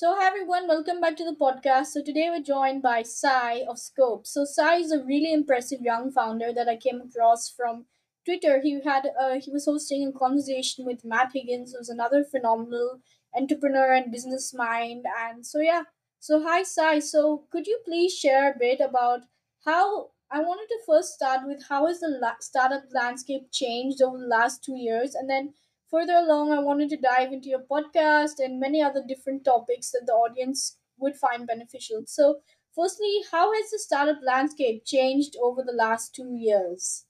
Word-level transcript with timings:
So, 0.00 0.14
hi 0.18 0.28
everyone, 0.28 0.66
welcome 0.66 0.98
back 0.98 1.14
to 1.16 1.24
the 1.26 1.36
podcast. 1.38 1.88
So, 1.88 2.02
today 2.02 2.30
we're 2.30 2.42
joined 2.42 2.80
by 2.80 3.02
Sai 3.02 3.66
of 3.68 3.78
Scope. 3.78 4.26
So, 4.26 4.46
Sai 4.46 4.76
is 4.76 4.92
a 4.92 5.04
really 5.04 5.30
impressive 5.30 5.82
young 5.82 6.10
founder 6.10 6.54
that 6.54 6.70
I 6.70 6.76
came 6.76 7.02
across 7.02 7.50
from 7.50 7.84
Twitter. 8.24 8.62
He 8.62 8.80
had 8.82 9.10
uh, 9.20 9.40
he 9.40 9.50
was 9.50 9.66
hosting 9.66 10.08
a 10.08 10.18
conversation 10.18 10.86
with 10.86 11.04
Matt 11.04 11.32
Higgins, 11.34 11.74
who's 11.74 11.90
another 11.90 12.24
phenomenal 12.24 13.02
entrepreneur 13.36 13.92
and 13.92 14.10
business 14.10 14.54
mind. 14.54 15.04
And 15.20 15.44
so, 15.46 15.60
yeah. 15.60 15.82
So, 16.18 16.42
hi 16.44 16.62
Sai. 16.62 17.00
So, 17.00 17.44
could 17.52 17.66
you 17.66 17.78
please 17.84 18.16
share 18.16 18.50
a 18.50 18.58
bit 18.58 18.80
about 18.80 19.24
how 19.66 20.12
I 20.30 20.40
wanted 20.40 20.68
to 20.68 20.80
first 20.86 21.12
start 21.12 21.40
with 21.46 21.64
how 21.68 21.86
has 21.88 22.00
the 22.00 22.08
la- 22.08 22.40
startup 22.40 22.84
landscape 22.94 23.52
changed 23.52 24.00
over 24.00 24.16
the 24.16 24.34
last 24.38 24.64
two 24.64 24.78
years, 24.78 25.14
and 25.14 25.28
then 25.28 25.52
Further 25.90 26.14
along, 26.14 26.52
I 26.52 26.58
wanted 26.60 26.88
to 26.88 26.96
dive 26.96 27.34
into 27.34 27.50
your 27.50 27.62
podcast 27.62 28.42
and 28.42 28.58
many 28.58 28.80
other 28.80 29.04
different 29.06 29.44
topics 29.44 29.90
that 29.90 30.04
the 30.06 30.14
audience 30.14 30.78
would 30.96 31.16
find 31.16 31.46
beneficial. 31.46 32.04
So, 32.06 32.42
firstly, 32.74 33.22
how 33.30 33.52
has 33.52 33.70
the 33.70 33.78
startup 33.78 34.22
landscape 34.22 34.86
changed 34.86 35.36
over 35.38 35.62
the 35.62 35.72
last 35.74 36.14
two 36.14 36.34
years? 36.34 37.04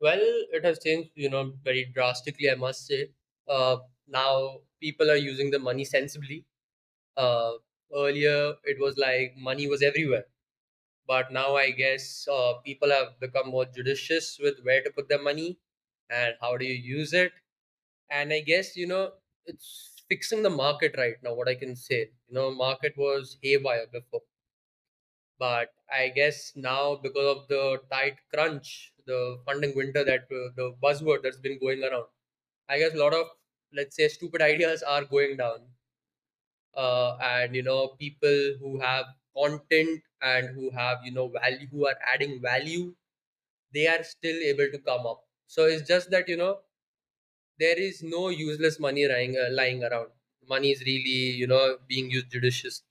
Well, 0.00 0.20
it 0.52 0.64
has 0.64 0.82
changed, 0.82 1.10
you 1.14 1.30
know, 1.30 1.52
very 1.62 1.84
drastically, 1.86 2.50
I 2.50 2.54
must 2.54 2.86
say. 2.86 3.12
Uh, 3.48 3.78
now 4.06 4.60
people 4.80 5.10
are 5.10 5.16
using 5.16 5.50
the 5.50 5.58
money 5.58 5.84
sensibly. 5.84 6.46
Uh, 7.16 7.54
earlier, 7.94 8.56
it 8.64 8.78
was 8.80 8.98
like 8.98 9.36
money 9.36 9.68
was 9.68 9.82
everywhere, 9.82 10.26
but 11.06 11.32
now 11.32 11.56
I 11.56 11.72
guess 11.72 12.28
uh, 12.28 12.54
people 12.64 12.90
have 12.90 13.20
become 13.20 13.48
more 13.50 13.66
judicious 13.66 14.38
with 14.40 14.60
where 14.64 14.82
to 14.82 14.90
put 14.92 15.08
their 15.08 15.22
money 15.22 15.60
and 16.10 16.36
how 16.40 16.56
do 16.58 16.66
you 16.66 16.74
use 16.74 17.12
it. 17.14 17.32
And 18.10 18.32
I 18.32 18.40
guess 18.40 18.76
you 18.76 18.86
know 18.86 19.12
it's 19.46 20.02
fixing 20.08 20.42
the 20.42 20.50
market 20.50 20.94
right 20.96 21.16
now. 21.22 21.34
What 21.34 21.48
I 21.48 21.54
can 21.54 21.76
say, 21.76 22.10
you 22.28 22.34
know, 22.34 22.50
market 22.50 22.94
was 22.96 23.36
haywire 23.42 23.86
before 23.92 24.22
but 25.38 25.72
I 25.92 26.08
guess 26.08 26.52
now 26.56 26.96
because 26.96 27.36
of 27.36 27.48
the 27.48 27.80
tight 27.90 28.16
crunch, 28.32 28.92
the 29.06 29.38
funding 29.46 29.74
winter 29.76 30.04
that 30.04 30.22
uh, 30.22 30.50
the 30.56 30.74
buzzword 30.82 31.22
that's 31.22 31.36
been 31.38 31.58
going 31.60 31.82
around, 31.84 32.06
I 32.68 32.78
guess 32.78 32.94
a 32.94 32.98
lot 32.98 33.14
of 33.14 33.26
let's 33.74 33.96
say 33.96 34.08
stupid 34.08 34.42
ideas 34.52 34.82
are 34.82 35.04
going 35.04 35.36
down, 35.36 35.60
uh, 36.76 37.16
and 37.20 37.54
you 37.54 37.62
know 37.62 37.88
people 37.98 38.38
who 38.60 38.80
have 38.80 39.06
content 39.36 40.00
and 40.22 40.48
who 40.54 40.70
have 40.70 40.98
you 41.04 41.12
know 41.12 41.28
value, 41.28 41.66
who 41.70 41.86
are 41.86 41.96
adding 42.12 42.40
value, 42.40 42.94
they 43.74 43.88
are 43.88 44.02
still 44.04 44.36
able 44.52 44.68
to 44.72 44.78
come 44.80 45.06
up. 45.06 45.22
So 45.48 45.66
it's 45.66 45.88
just 45.88 46.10
that 46.12 46.28
you 46.28 46.38
know 46.38 46.60
there 47.58 47.78
is 47.78 48.02
no 48.02 48.28
useless 48.28 48.78
money 48.80 49.06
lying 49.08 49.36
uh, 49.36 49.48
lying 49.52 49.82
around. 49.84 50.10
Money 50.48 50.70
is 50.72 50.80
really 50.80 51.20
you 51.42 51.46
know 51.46 51.78
being 51.88 52.10
used 52.10 52.30
judicious. 52.30 52.82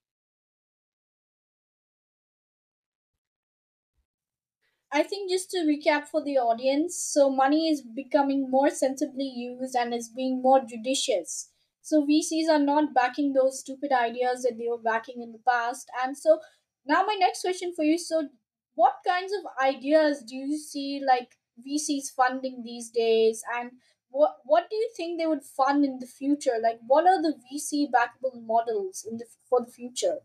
I 4.91 5.03
think 5.03 5.29
just 5.29 5.49
to 5.51 5.57
recap 5.65 6.07
for 6.07 6.23
the 6.23 6.37
audience, 6.37 6.95
so 6.97 7.29
money 7.29 7.67
is 7.69 7.81
becoming 7.81 8.49
more 8.49 8.69
sensibly 8.69 9.25
used 9.25 9.75
and 9.75 9.93
is 9.93 10.07
being 10.09 10.41
more 10.41 10.61
judicious. 10.63 11.51
So 11.81 12.05
VCs 12.05 12.47
are 12.47 12.59
not 12.59 12.93
backing 12.93 13.33
those 13.33 13.59
stupid 13.59 13.91
ideas 13.91 14.43
that 14.43 14.57
they 14.57 14.67
were 14.69 14.77
backing 14.77 15.21
in 15.21 15.31
the 15.33 15.39
past. 15.39 15.89
And 16.01 16.17
so 16.17 16.39
now 16.85 17.03
my 17.05 17.15
next 17.15 17.41
question 17.41 17.73
for 17.75 17.83
you, 17.83 17.97
so 17.97 18.29
what 18.75 18.99
kinds 19.05 19.33
of 19.33 19.41
ideas 19.61 20.23
do 20.23 20.35
you 20.35 20.57
see 20.57 21.01
like 21.05 21.37
VCs 21.57 22.09
funding 22.09 22.63
these 22.63 22.89
days 22.89 23.43
and 23.55 23.71
what 24.13 24.37
what 24.45 24.69
do 24.69 24.75
you 24.77 24.89
think 24.95 25.19
they 25.19 25.27
would 25.27 25.43
fund 25.43 25.83
in 25.85 25.99
the 25.99 26.07
future? 26.07 26.57
Like 26.61 26.79
what 26.87 27.07
are 27.07 27.21
the 27.21 27.35
VC 27.45 27.87
backable 27.91 28.41
models 28.53 29.05
in 29.09 29.17
the 29.17 29.25
for 29.49 29.65
the 29.65 29.71
future? 29.71 30.19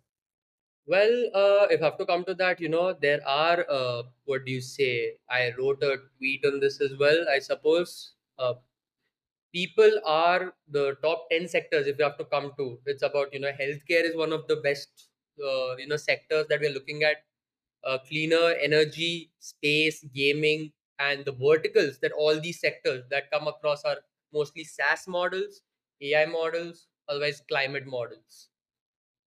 Well, 0.87 1.27
uh, 1.35 1.67
if 1.71 1.83
I 1.83 1.85
have 1.87 1.99
to 1.99 2.07
come 2.07 2.25
to 2.25 2.35
that, 2.37 2.61
you 2.61 2.69
know, 2.69 2.95
there 2.95 3.21
are, 3.27 3.65
uh, 3.69 4.05
what 4.25 4.47
do 4.47 4.53
you 4.53 4.63
say? 4.63 5.19
I 5.29 5.53
wrote 5.59 5.83
a 5.83 5.99
tweet 6.17 6.45
on 6.47 6.61
this 6.61 6.81
as 6.81 6.97
well, 6.99 7.27
I 7.29 7.41
suppose. 7.41 8.15
Uh, 8.39 8.55
people 9.53 10.01
are 10.05 10.55
the 10.69 10.97
top 11.03 11.29
10 11.31 11.49
sectors 11.49 11.87
if 11.87 11.99
you 11.99 12.05
have 12.05 12.19
to 12.19 12.25
come 12.25 12.53
to. 12.59 12.81
It's 12.87 13.03
about, 13.03 13.33
you 13.33 13.41
know, 13.41 13.53
healthcare 13.53 14.05
is 14.05 14.17
one 14.17 14.33
of 14.33 14.47
the 14.49 14.57
best, 14.57 15.09
uh, 15.43 15.77
you 15.77 15.87
know, 15.87 15.97
sectors 15.97 16.47
that 16.49 16.61
we're 16.61 16.73
looking 16.73 17.03
at. 17.03 17.25
Uh, 17.85 17.99
cleaner 17.99 18.55
energy, 18.61 19.31
space, 19.39 20.05
gaming, 20.15 20.73
and 20.99 21.25
the 21.25 21.33
verticals 21.33 21.99
that 22.01 22.13
all 22.13 22.41
these 22.41 22.61
sectors 22.61 23.05
that 23.11 23.31
come 23.31 23.47
across 23.49 23.85
are 23.85 23.99
mostly 24.33 24.65
SaaS 24.65 25.07
models, 25.09 25.63
AI 26.01 26.27
models, 26.27 26.89
otherwise 27.09 27.43
climate 27.49 27.87
models. 27.87 28.51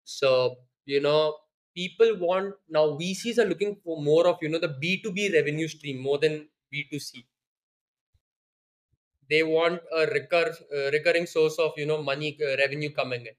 So, 0.04 0.58
you 0.86 1.02
know, 1.02 1.38
people 1.76 2.18
want 2.18 2.56
now 2.70 2.98
VCs 2.98 3.40
are 3.40 3.46
looking 3.46 3.76
for 3.84 4.02
more 4.02 4.28
of, 4.28 4.40
you 4.42 4.50
know, 4.50 4.60
the 4.60 4.70
B2B 4.82 5.30
revenue 5.34 5.68
stream 5.68 6.00
more 6.00 6.18
than 6.20 6.50
B2C. 6.72 7.26
They 9.32 9.42
want 9.42 9.82
a 9.92 10.06
recur, 10.06 10.56
recurring 10.94 11.26
source 11.26 11.58
of, 11.58 11.74
you 11.76 11.88
know, 11.88 12.04
money 12.04 12.38
uh, 12.40 12.56
revenue 12.58 12.92
coming 12.92 13.26
in. 13.26 13.34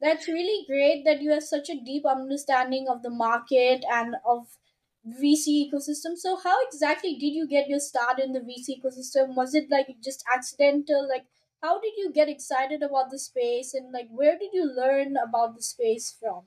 That's 0.00 0.28
really 0.28 0.66
great 0.66 1.04
that 1.04 1.22
you 1.22 1.30
have 1.32 1.42
such 1.42 1.68
a 1.68 1.78
deep 1.78 2.06
understanding 2.06 2.86
of 2.88 3.02
the 3.02 3.10
market 3.10 3.84
and 3.90 4.16
of 4.26 4.58
VC 5.06 5.70
ecosystem. 5.70 6.16
So 6.16 6.36
how 6.36 6.56
exactly 6.66 7.14
did 7.14 7.34
you 7.34 7.46
get 7.46 7.68
your 7.68 7.80
start 7.80 8.18
in 8.18 8.32
the 8.32 8.40
VC 8.40 8.80
ecosystem? 8.80 9.34
Was 9.34 9.54
it 9.54 9.70
like 9.70 9.88
just 10.02 10.24
accidental? 10.32 11.06
Like 11.08 11.26
how 11.62 11.80
did 11.80 11.94
you 11.96 12.10
get 12.12 12.28
excited 12.28 12.82
about 12.82 13.10
the 13.10 13.18
space 13.18 13.74
and 13.74 13.92
like 13.92 14.08
where 14.10 14.38
did 14.38 14.50
you 14.52 14.64
learn 14.64 15.16
about 15.16 15.56
the 15.56 15.62
space 15.62 16.14
from? 16.18 16.44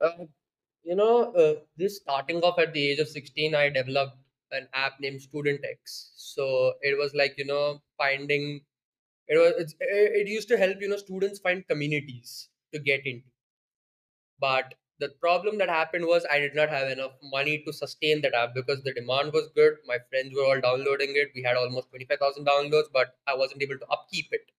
Uh, 0.00 0.24
you 0.82 0.94
know, 0.94 1.32
uh, 1.34 1.54
this 1.76 1.98
starting 1.98 2.38
off 2.42 2.58
at 2.58 2.72
the 2.72 2.90
age 2.90 2.98
of 2.98 3.08
16, 3.08 3.54
I 3.54 3.68
developed 3.68 4.16
an 4.50 4.68
app 4.72 4.98
named 5.00 5.22
Student 5.22 5.60
X. 5.64 6.12
So 6.16 6.74
it 6.80 6.98
was 6.98 7.14
like, 7.14 7.34
you 7.38 7.44
know, 7.44 7.80
finding 7.98 8.62
it 9.30 9.38
was 9.38 9.74
it 9.80 10.28
used 10.28 10.48
to 10.48 10.58
help 10.58 10.80
you 10.82 10.88
know 10.90 10.98
students 10.98 11.40
find 11.40 11.66
communities 11.68 12.50
to 12.74 12.80
get 12.80 13.06
into. 13.06 13.30
But 14.40 14.74
the 14.98 15.10
problem 15.10 15.56
that 15.58 15.68
happened 15.68 16.04
was 16.04 16.26
i 16.30 16.38
did 16.40 16.54
not 16.56 16.68
have 16.68 16.90
enough 16.90 17.12
money 17.22 17.62
to 17.64 17.72
sustain 17.72 18.20
that 18.22 18.34
app 18.34 18.54
because 18.54 18.82
the 18.82 18.92
demand 18.92 19.32
was 19.32 19.48
good. 19.54 19.78
My 19.86 19.98
friends 20.10 20.34
were 20.34 20.44
all 20.44 20.60
downloading 20.60 21.12
it. 21.14 21.30
We 21.34 21.42
had 21.42 21.56
almost 21.56 21.90
25000 21.90 22.44
downloads 22.46 22.90
but 22.92 23.16
i 23.28 23.34
wasn't 23.34 23.62
able 23.62 23.78
to 23.78 23.86
upkeep 23.88 24.26
it. 24.32 24.50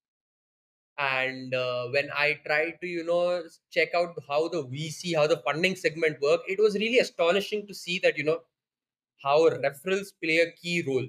And 0.98 1.53
uh, 1.53 1.88
when 1.90 2.09
i 2.16 2.40
tried 2.46 2.80
to 2.82 2.88
you 2.88 3.03
know 3.03 3.44
check 3.72 3.94
out 3.94 4.16
how 4.28 4.48
the 4.50 4.64
vc 4.74 5.16
how 5.16 5.26
the 5.28 5.38
funding 5.48 5.76
segment 5.76 6.22
work 6.22 6.42
it 6.48 6.59
was 6.59 6.76
really 6.76 7.00
astonishing 7.00 7.66
to 7.68 7.74
see 7.74 7.98
that 8.00 8.18
you 8.18 8.24
know 8.24 8.40
how 9.24 9.38
referrals 9.50 10.14
play 10.24 10.40
a 10.40 10.52
key 10.53 10.84
role 10.88 11.08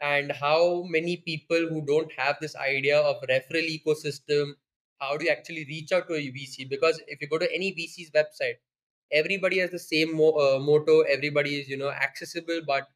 and 0.00 0.32
how 0.32 0.82
many 0.84 1.16
people 1.18 1.68
who 1.68 1.84
don't 1.86 2.12
have 2.12 2.36
this 2.40 2.56
idea 2.56 2.98
of 3.00 3.16
referral 3.32 3.68
ecosystem 3.78 4.52
how 5.00 5.16
do 5.16 5.24
you 5.24 5.30
actually 5.30 5.64
reach 5.66 5.92
out 5.92 6.06
to 6.08 6.14
a 6.14 6.32
vc 6.36 6.68
because 6.68 7.00
if 7.06 7.20
you 7.20 7.28
go 7.28 7.38
to 7.38 7.52
any 7.54 7.72
vc's 7.72 8.10
website 8.10 8.56
everybody 9.12 9.58
has 9.58 9.70
the 9.70 9.78
same 9.78 10.16
mo- 10.16 10.36
uh, 10.46 10.58
motto 10.58 11.00
everybody 11.02 11.60
is 11.60 11.68
you 11.68 11.76
know 11.76 11.90
accessible 11.90 12.60
but 12.66 12.88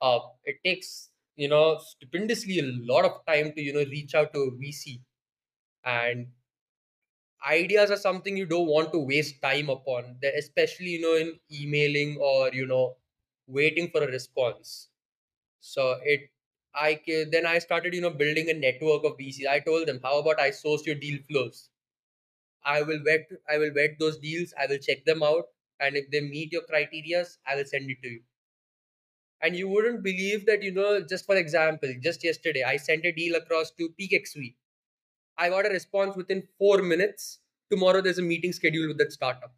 uh, 0.00 0.20
it 0.44 0.56
takes 0.64 1.10
you 1.36 1.48
know 1.48 1.78
stupendously 1.78 2.58
a 2.58 2.64
lot 2.92 3.04
of 3.04 3.24
time 3.26 3.52
to 3.54 3.60
you 3.62 3.72
know 3.72 3.84
reach 3.96 4.14
out 4.14 4.32
to 4.32 4.40
a 4.40 4.50
vc 4.52 5.00
and 5.84 6.28
ideas 7.46 7.90
are 7.92 7.96
something 7.96 8.36
you 8.36 8.46
don't 8.46 8.66
want 8.66 8.90
to 8.92 8.98
waste 8.98 9.40
time 9.42 9.68
upon 9.70 10.18
especially 10.38 10.90
you 10.96 11.00
know 11.00 11.14
in 11.14 11.38
emailing 11.60 12.16
or 12.20 12.52
you 12.52 12.66
know 12.66 12.96
waiting 13.46 13.88
for 13.90 14.02
a 14.02 14.06
response 14.08 14.88
so 15.66 15.98
it, 16.04 16.30
I 16.74 17.00
then 17.30 17.46
I 17.46 17.58
started, 17.58 17.94
you 17.94 18.02
know, 18.02 18.10
building 18.10 18.50
a 18.50 18.54
network 18.54 19.04
of 19.04 19.16
VCs. 19.16 19.46
I 19.48 19.60
told 19.60 19.88
them, 19.88 19.98
how 20.02 20.18
about 20.18 20.38
I 20.38 20.50
source 20.50 20.84
your 20.86 20.94
deal 20.96 21.18
flows? 21.30 21.70
I 22.64 22.82
will 22.82 23.02
vet, 23.04 23.28
I 23.48 23.58
will 23.58 23.72
vet 23.72 23.98
those 23.98 24.18
deals. 24.18 24.52
I 24.60 24.66
will 24.66 24.78
check 24.78 25.04
them 25.06 25.22
out, 25.22 25.46
and 25.80 25.96
if 25.96 26.10
they 26.10 26.20
meet 26.20 26.52
your 26.52 26.62
criterias, 26.62 27.38
I 27.46 27.56
will 27.56 27.64
send 27.64 27.90
it 27.90 28.02
to 28.02 28.08
you. 28.10 28.22
And 29.40 29.54
you 29.54 29.68
wouldn't 29.68 30.02
believe 30.02 30.44
that, 30.46 30.62
you 30.62 30.72
know, 30.72 31.00
just 31.00 31.24
for 31.26 31.36
example, 31.36 31.92
just 32.02 32.24
yesterday 32.24 32.64
I 32.64 32.76
sent 32.76 33.04
a 33.04 33.12
deal 33.12 33.36
across 33.36 33.70
to 33.72 33.90
PeakXV. 34.00 34.56
I 35.38 35.50
got 35.50 35.66
a 35.66 35.70
response 35.70 36.16
within 36.16 36.48
four 36.58 36.82
minutes. 36.82 37.40
Tomorrow 37.70 38.02
there's 38.02 38.18
a 38.18 38.22
meeting 38.22 38.52
scheduled 38.52 38.88
with 38.88 38.98
that 38.98 39.12
startup. 39.12 39.54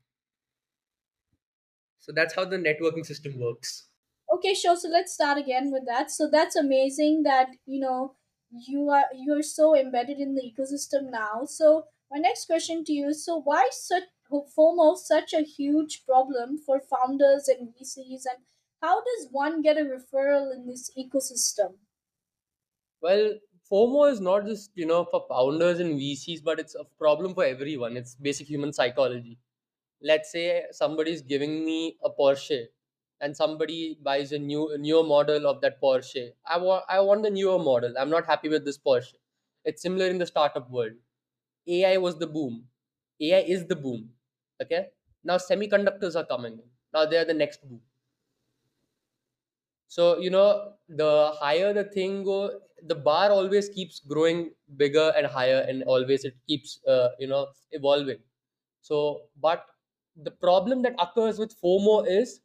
So 1.98 2.12
that's 2.12 2.34
how 2.34 2.44
the 2.44 2.56
networking 2.56 3.04
system 3.04 3.38
works. 3.38 3.85
Okay, 4.32 4.54
sure. 4.54 4.76
So 4.76 4.88
let's 4.88 5.12
start 5.12 5.38
again 5.38 5.70
with 5.72 5.84
that. 5.86 6.10
So 6.12 6.28
that's 6.30 6.54
amazing 6.56 7.22
that 7.24 7.48
you 7.64 7.80
know 7.80 8.16
you 8.50 8.88
are 8.90 9.06
you're 9.14 9.42
so 9.42 9.74
embedded 9.76 10.18
in 10.20 10.34
the 10.34 10.42
ecosystem 10.42 11.10
now. 11.10 11.44
So 11.44 11.88
my 12.10 12.18
next 12.18 12.46
question 12.46 12.84
to 12.84 12.92
you 12.92 13.12
So 13.12 13.40
why 13.40 13.68
such 13.72 14.04
FOMO 14.30 14.96
such 14.96 15.32
a 15.32 15.42
huge 15.42 16.04
problem 16.04 16.58
for 16.58 16.80
founders 16.80 17.48
and 17.48 17.74
VCs, 17.74 18.26
and 18.26 18.44
how 18.82 19.02
does 19.02 19.28
one 19.30 19.60
get 19.62 19.76
a 19.78 19.82
referral 19.84 20.52
in 20.54 20.66
this 20.66 20.90
ecosystem? 20.96 21.78
Well, 23.00 23.38
FOMO 23.70 24.10
is 24.12 24.20
not 24.20 24.46
just, 24.46 24.70
you 24.74 24.86
know, 24.86 25.04
for 25.04 25.24
founders 25.28 25.80
and 25.80 25.98
VCs, 25.98 26.40
but 26.42 26.60
it's 26.60 26.74
a 26.74 26.84
problem 26.84 27.34
for 27.34 27.44
everyone. 27.44 27.96
It's 27.96 28.14
basic 28.14 28.46
human 28.48 28.72
psychology. 28.72 29.38
Let's 30.02 30.32
say 30.32 30.66
somebody 30.72 31.12
is 31.12 31.22
giving 31.22 31.64
me 31.64 31.98
a 32.04 32.10
Porsche 32.10 32.68
and 33.20 33.36
somebody 33.36 33.98
buys 34.02 34.32
a 34.32 34.38
new 34.38 34.70
a 34.72 34.78
newer 34.78 35.02
model 35.02 35.46
of 35.46 35.60
that 35.62 35.80
Porsche. 35.80 36.32
I 36.46 36.58
want 36.58 36.84
I 36.88 37.00
want 37.00 37.22
the 37.22 37.30
newer 37.30 37.58
model. 37.58 37.94
I'm 37.98 38.10
not 38.10 38.26
happy 38.26 38.48
with 38.48 38.64
this 38.64 38.78
Porsche. 38.78 39.14
It's 39.64 39.82
similar 39.82 40.06
in 40.06 40.18
the 40.18 40.26
startup 40.26 40.70
world. 40.70 40.92
AI 41.66 41.96
was 41.96 42.18
the 42.18 42.26
boom. 42.26 42.68
AI 43.20 43.40
is 43.40 43.66
the 43.66 43.76
boom. 43.76 44.12
Okay? 44.62 44.88
Now 45.24 45.36
semiconductors 45.38 46.16
are 46.16 46.24
coming 46.26 46.54
in. 46.54 46.70
Now 46.94 47.06
they 47.06 47.18
are 47.18 47.24
the 47.24 47.34
next 47.34 47.68
boom. 47.68 47.82
So, 49.88 50.18
you 50.18 50.30
know, 50.30 50.74
the 50.88 51.32
higher 51.38 51.72
the 51.72 51.84
thing 51.84 52.24
go, 52.24 52.60
the 52.82 52.94
bar 52.94 53.30
always 53.30 53.68
keeps 53.68 54.00
growing 54.00 54.52
bigger 54.76 55.12
and 55.16 55.26
higher, 55.26 55.64
and 55.68 55.82
always 55.84 56.24
it 56.24 56.36
keeps, 56.46 56.80
uh, 56.86 57.10
you 57.18 57.26
know, 57.28 57.48
evolving. 57.70 58.18
So, 58.82 59.22
but 59.40 59.66
the 60.16 60.30
problem 60.30 60.82
that 60.82 60.94
occurs 60.98 61.38
with 61.38 61.54
FOMO 61.60 62.06
is 62.08 62.40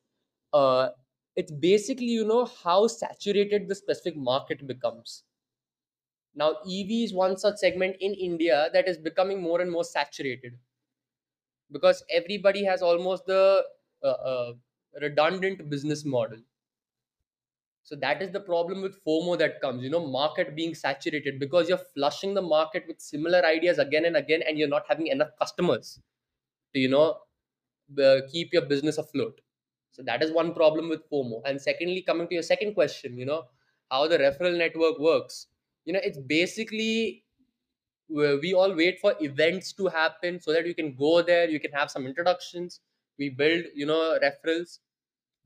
uh, 0.53 0.89
it's 1.35 1.51
basically, 1.51 2.05
you 2.07 2.25
know, 2.25 2.45
how 2.45 2.87
saturated 2.87 3.67
the 3.67 3.75
specific 3.75 4.17
market 4.17 4.65
becomes. 4.67 5.23
Now, 6.35 6.59
EV 6.65 7.05
is 7.05 7.13
one 7.13 7.37
such 7.37 7.55
segment 7.59 7.95
in 8.01 8.13
India 8.13 8.69
that 8.73 8.89
is 8.89 8.97
becoming 8.97 9.41
more 9.41 9.61
and 9.61 9.71
more 9.71 9.85
saturated 9.85 10.59
because 11.71 12.03
everybody 12.09 12.63
has 12.65 12.81
almost 12.81 13.25
the 13.25 13.63
uh, 14.03 14.07
uh, 14.07 14.53
redundant 15.01 15.69
business 15.69 16.03
model 16.05 16.39
So 17.83 17.95
that 17.97 18.21
is 18.21 18.31
the 18.31 18.39
problem 18.39 18.81
with 18.81 19.03
FOMO 19.03 19.37
that 19.39 19.59
comes, 19.61 19.83
you 19.83 19.89
know, 19.89 20.05
market 20.05 20.55
being 20.55 20.75
saturated 20.75 21.39
because 21.39 21.67
you're 21.67 21.77
flushing 21.77 22.33
the 22.33 22.41
market 22.41 22.87
with 22.87 22.99
similar 23.01 23.43
ideas 23.45 23.79
again 23.79 24.05
and 24.05 24.15
again, 24.15 24.41
and 24.43 24.57
you're 24.57 24.67
not 24.67 24.85
having 24.87 25.07
enough 25.07 25.31
customers 25.39 25.99
to, 26.73 26.79
you 26.79 26.89
know, 26.89 27.21
uh, 28.01 28.21
keep 28.31 28.53
your 28.53 28.63
business 28.65 28.97
afloat. 28.97 29.41
So 29.91 30.03
that 30.03 30.23
is 30.23 30.31
one 30.31 30.53
problem 30.53 30.89
with 30.89 31.09
FOMO. 31.09 31.41
And 31.45 31.61
secondly, 31.61 32.01
coming 32.01 32.27
to 32.27 32.33
your 32.33 32.43
second 32.43 32.73
question, 32.73 33.17
you 33.17 33.25
know, 33.25 33.43
how 33.89 34.07
the 34.07 34.17
referral 34.17 34.57
network 34.57 34.99
works. 34.99 35.47
You 35.85 35.93
know, 35.93 35.99
it's 36.03 36.17
basically 36.17 37.25
we 38.09 38.53
all 38.53 38.75
wait 38.75 38.99
for 38.99 39.15
events 39.21 39.73
to 39.73 39.87
happen 39.87 40.39
so 40.41 40.51
that 40.53 40.67
you 40.67 40.75
can 40.75 40.95
go 40.95 41.21
there, 41.21 41.49
you 41.49 41.59
can 41.59 41.71
have 41.71 41.89
some 41.89 42.05
introductions, 42.05 42.81
we 43.17 43.29
build, 43.29 43.65
you 43.73 43.85
know, 43.85 44.19
referrals 44.21 44.79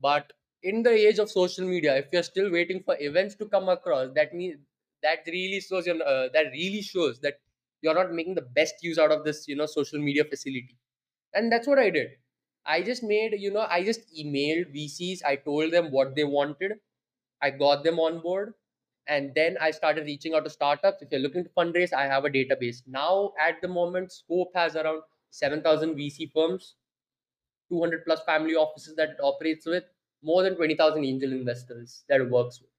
but 0.00 0.32
in 0.62 0.82
the 0.82 0.90
age 0.90 1.18
of 1.18 1.30
social 1.30 1.66
media, 1.66 1.96
if 1.96 2.06
you're 2.12 2.22
still 2.22 2.50
waiting 2.50 2.82
for 2.84 2.96
events 3.00 3.34
to 3.36 3.46
come 3.46 3.68
across, 3.68 4.10
that 4.14 4.34
means 4.34 4.56
that 5.02 5.20
really 5.26 5.60
shows 5.60 5.86
uh, 5.88 6.28
that 6.32 6.46
really 6.52 6.82
shows 6.82 7.20
that 7.20 7.34
you're 7.82 7.94
not 7.94 8.12
making 8.12 8.34
the 8.34 8.42
best 8.42 8.74
use 8.82 8.98
out 8.98 9.12
of 9.12 9.24
this, 9.24 9.46
you 9.48 9.56
know, 9.56 9.66
social 9.66 10.00
media 10.00 10.24
facility. 10.24 10.76
And 11.34 11.52
that's 11.52 11.66
what 11.66 11.78
I 11.78 11.90
did. 11.90 12.08
I 12.66 12.82
just 12.82 13.02
made, 13.02 13.34
you 13.40 13.50
know, 13.52 13.66
I 13.70 13.84
just 13.84 14.12
emailed 14.14 14.74
VCs. 14.74 15.24
I 15.24 15.36
told 15.36 15.72
them 15.72 15.90
what 15.90 16.14
they 16.16 16.24
wanted. 16.24 16.80
I 17.42 17.50
got 17.50 17.84
them 17.84 17.98
on 18.00 18.20
board. 18.20 18.54
And 19.08 19.34
then 19.34 19.56
I 19.60 19.70
started 19.70 20.04
reaching 20.06 20.34
out 20.34 20.44
to 20.44 20.50
startups. 20.50 21.02
If 21.02 21.12
you're 21.12 21.20
looking 21.20 21.44
to 21.44 21.50
fundraise, 21.50 21.92
I 21.92 22.06
have 22.06 22.24
a 22.24 22.30
database. 22.30 22.82
Now, 22.86 23.34
at 23.40 23.60
the 23.62 23.68
moment, 23.68 24.12
Scope 24.12 24.50
has 24.54 24.76
around 24.76 25.02
7,000 25.30 25.96
VC 25.96 26.26
firms 26.26 26.76
200 27.70 28.04
plus 28.04 28.22
family 28.24 28.54
offices 28.56 28.96
that 28.96 29.10
it 29.10 29.18
operates 29.22 29.66
with, 29.66 29.84
more 30.22 30.42
than 30.42 30.56
20,000 30.56 31.04
angel 31.04 31.32
investors 31.32 32.04
that 32.08 32.20
it 32.20 32.30
works 32.30 32.60
with. 32.60 32.70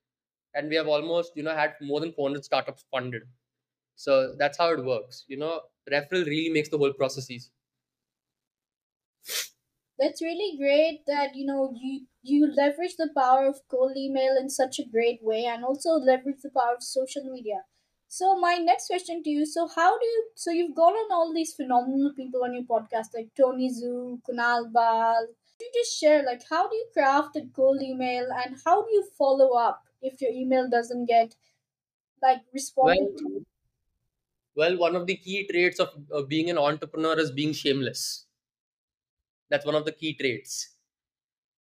And 0.55 0.69
we 0.69 0.75
have 0.75 0.87
almost, 0.87 1.33
you 1.37 1.43
know, 1.43 1.55
had 1.55 1.75
more 1.81 1.99
than 2.01 2.13
400 2.13 2.45
startups 2.45 2.85
funded. 2.91 3.23
So 3.95 4.35
that's 4.37 4.57
how 4.57 4.73
it 4.73 4.83
works. 4.85 5.25
You 5.27 5.37
know, 5.37 5.63
referral 5.91 6.25
really 6.25 6.49
makes 6.51 6.69
the 6.69 6.77
whole 6.77 6.93
process 6.93 7.29
easy. 7.31 7.51
That's 9.99 10.21
really 10.21 10.57
great 10.57 11.05
that 11.07 11.35
you 11.35 11.45
know 11.45 11.73
you 11.75 12.07
you 12.23 12.47
leverage 12.47 12.95
the 12.97 13.09
power 13.15 13.45
of 13.47 13.67
cold 13.67 13.97
email 13.97 14.37
in 14.37 14.49
such 14.49 14.79
a 14.79 14.85
great 14.85 15.23
way 15.23 15.45
and 15.45 15.63
also 15.65 15.91
leverage 15.93 16.41
the 16.41 16.49
power 16.51 16.75
of 16.75 16.83
social 16.83 17.23
media. 17.23 17.65
So 18.07 18.37
my 18.39 18.57
next 18.57 18.87
question 18.87 19.21
to 19.23 19.29
you, 19.29 19.45
so 19.45 19.67
how 19.67 19.97
do 19.99 20.05
you 20.05 20.29
so 20.35 20.51
you've 20.51 20.75
gone 20.75 20.93
on 20.93 21.11
all 21.11 21.33
these 21.33 21.53
phenomenal 21.53 22.13
people 22.15 22.43
on 22.43 22.53
your 22.53 22.63
podcast 22.63 23.13
like 23.13 23.33
Tony 23.35 23.69
Xu, 23.69 24.21
Kunal 24.23 24.71
Bahl. 24.71 25.27
You 25.59 25.69
just 25.73 25.97
share 25.99 26.23
like 26.23 26.43
how 26.49 26.67
do 26.69 26.75
you 26.75 26.87
craft 26.93 27.35
a 27.35 27.45
cold 27.55 27.81
email 27.81 28.27
and 28.31 28.57
how 28.65 28.83
do 28.83 28.91
you 28.91 29.03
follow 29.17 29.53
up 29.57 29.83
if 30.01 30.21
your 30.21 30.31
email 30.31 30.69
doesn't 30.69 31.05
get 31.05 31.35
like 32.21 32.43
responded 32.53 33.09
Well, 33.09 33.19
to? 33.19 33.45
well, 34.55 34.77
one 34.77 34.95
of 34.95 35.07
the 35.07 35.15
key 35.15 35.47
traits 35.47 35.79
of, 35.79 35.89
of 36.11 36.27
being 36.27 36.49
an 36.49 36.57
entrepreneur 36.57 37.17
is 37.19 37.31
being 37.31 37.53
shameless. 37.53 38.26
That's 39.49 39.65
one 39.65 39.75
of 39.75 39.85
the 39.85 39.91
key 39.91 40.13
traits. 40.15 40.75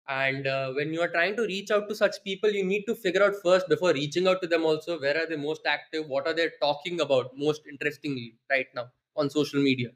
And 0.10 0.46
uh, 0.46 0.74
when 0.74 0.92
you 0.92 1.00
are 1.02 1.08
trying 1.08 1.36
to 1.38 1.44
reach 1.44 1.72
out 1.72 1.88
to 1.88 1.96
such 1.96 2.22
people, 2.26 2.50
you 2.52 2.66
need 2.66 2.84
to 2.86 2.96
figure 2.96 3.24
out 3.24 3.36
first 3.42 3.70
before 3.70 3.94
reaching 3.94 4.28
out 4.28 4.42
to 4.42 4.48
them 4.48 4.66
also 4.66 5.00
where 5.00 5.18
are 5.18 5.26
they 5.28 5.38
most 5.38 5.66
active, 5.66 6.08
what 6.08 6.28
are 6.28 6.34
they 6.34 6.50
talking 6.62 7.00
about 7.00 7.38
most 7.38 7.66
interestingly 7.68 8.38
right 8.50 8.68
now 8.76 8.92
on 9.16 9.30
social 9.30 9.62
media. 9.62 9.92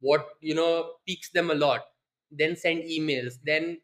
What 0.00 0.34
you 0.40 0.54
know 0.54 0.96
piques 1.06 1.30
them 1.30 1.50
a 1.50 1.54
lot 1.54 1.82
then 2.30 2.56
send 2.56 2.82
emails 2.96 3.34
then 3.50 3.80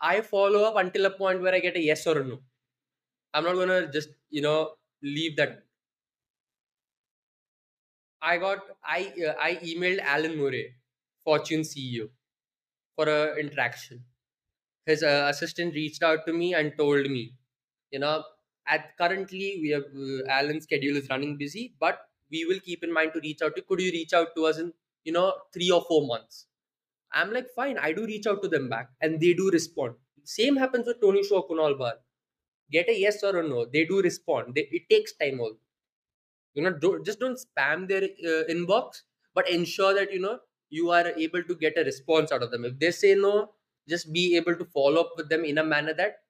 i 0.00 0.20
follow 0.20 0.62
up 0.68 0.76
until 0.84 1.06
a 1.06 1.10
point 1.22 1.40
where 1.42 1.54
i 1.54 1.60
get 1.60 1.76
a 1.76 1.80
yes 1.82 2.06
or 2.06 2.18
a 2.20 2.24
no. 2.24 2.42
I'm 3.34 3.44
not 3.44 3.54
gonna 3.56 3.90
just 3.92 4.10
you 4.30 4.42
know 4.42 4.76
leave 5.02 5.36
that. 5.38 5.64
I 8.28 8.38
got 8.42 8.60
i 8.82 9.00
uh, 9.26 9.34
i 9.48 9.50
emailed 9.70 10.00
alan 10.12 10.36
murray 10.38 10.64
fortune 11.24 11.62
ceo 11.70 12.10
for 12.96 13.08
an 13.08 13.38
interaction 13.44 14.04
his 14.86 15.02
uh, 15.02 15.26
assistant 15.32 15.74
reached 15.74 16.02
out 16.02 16.26
to 16.26 16.32
me 16.32 16.48
and 16.54 16.76
told 16.82 17.06
me 17.16 17.24
you 17.90 17.98
know 18.04 18.24
at 18.66 18.96
currently 19.02 19.48
we 19.62 19.68
have 19.76 19.86
uh, 20.06 20.22
alan's 20.38 20.64
schedule 20.68 20.96
is 21.02 21.08
running 21.14 21.36
busy 21.44 21.64
but 21.84 22.08
we 22.30 22.44
will 22.50 22.60
keep 22.68 22.82
in 22.86 22.92
mind 22.98 23.12
to 23.14 23.20
reach 23.28 23.42
out 23.42 23.54
to 23.56 23.62
could 23.62 23.80
you 23.86 23.92
reach 24.00 24.12
out 24.20 24.30
to 24.36 24.46
us 24.50 24.58
in 24.64 24.72
you 25.04 25.12
know 25.18 25.28
three 25.54 25.70
or 25.78 25.82
four 25.90 26.02
months 26.06 26.46
I'm 27.12 27.32
like, 27.32 27.48
fine, 27.50 27.78
I 27.78 27.92
do 27.92 28.06
reach 28.06 28.26
out 28.26 28.42
to 28.42 28.48
them 28.48 28.68
back 28.68 28.90
and 29.00 29.20
they 29.20 29.34
do 29.34 29.50
respond. 29.50 29.96
Same 30.24 30.56
happens 30.56 30.86
with 30.86 31.00
Tony 31.00 31.22
Shaw, 31.24 31.46
Kunal 31.48 31.78
Bahl. 31.78 31.94
Get 32.70 32.88
a 32.88 32.98
yes 32.98 33.22
or 33.24 33.38
a 33.38 33.42
no. 33.48 33.66
They 33.66 33.84
do 33.84 34.02
respond. 34.02 34.54
They, 34.54 34.68
it 34.72 34.88
takes 34.90 35.12
time 35.14 35.40
also. 35.40 35.60
You 36.54 36.62
know, 36.62 36.72
don't, 36.72 37.04
just 37.04 37.18
don't 37.20 37.38
spam 37.38 37.88
their 37.88 38.04
uh, 38.04 38.44
inbox, 38.50 39.02
but 39.34 39.48
ensure 39.48 39.94
that, 39.94 40.12
you 40.12 40.20
know, 40.20 40.40
you 40.72 40.90
are 40.90 41.08
able 41.26 41.44
to 41.44 41.54
get 41.56 41.78
a 41.78 41.84
response 41.84 42.32
out 42.32 42.42
of 42.42 42.50
them. 42.50 42.64
If 42.64 42.78
they 42.80 42.90
say 42.92 43.14
no, 43.14 43.54
just 43.88 44.12
be 44.12 44.36
able 44.36 44.56
to 44.56 44.64
follow 44.64 45.00
up 45.02 45.12
with 45.16 45.28
them 45.30 45.44
in 45.44 45.58
a 45.58 45.64
manner 45.64 45.94
that 45.94 46.24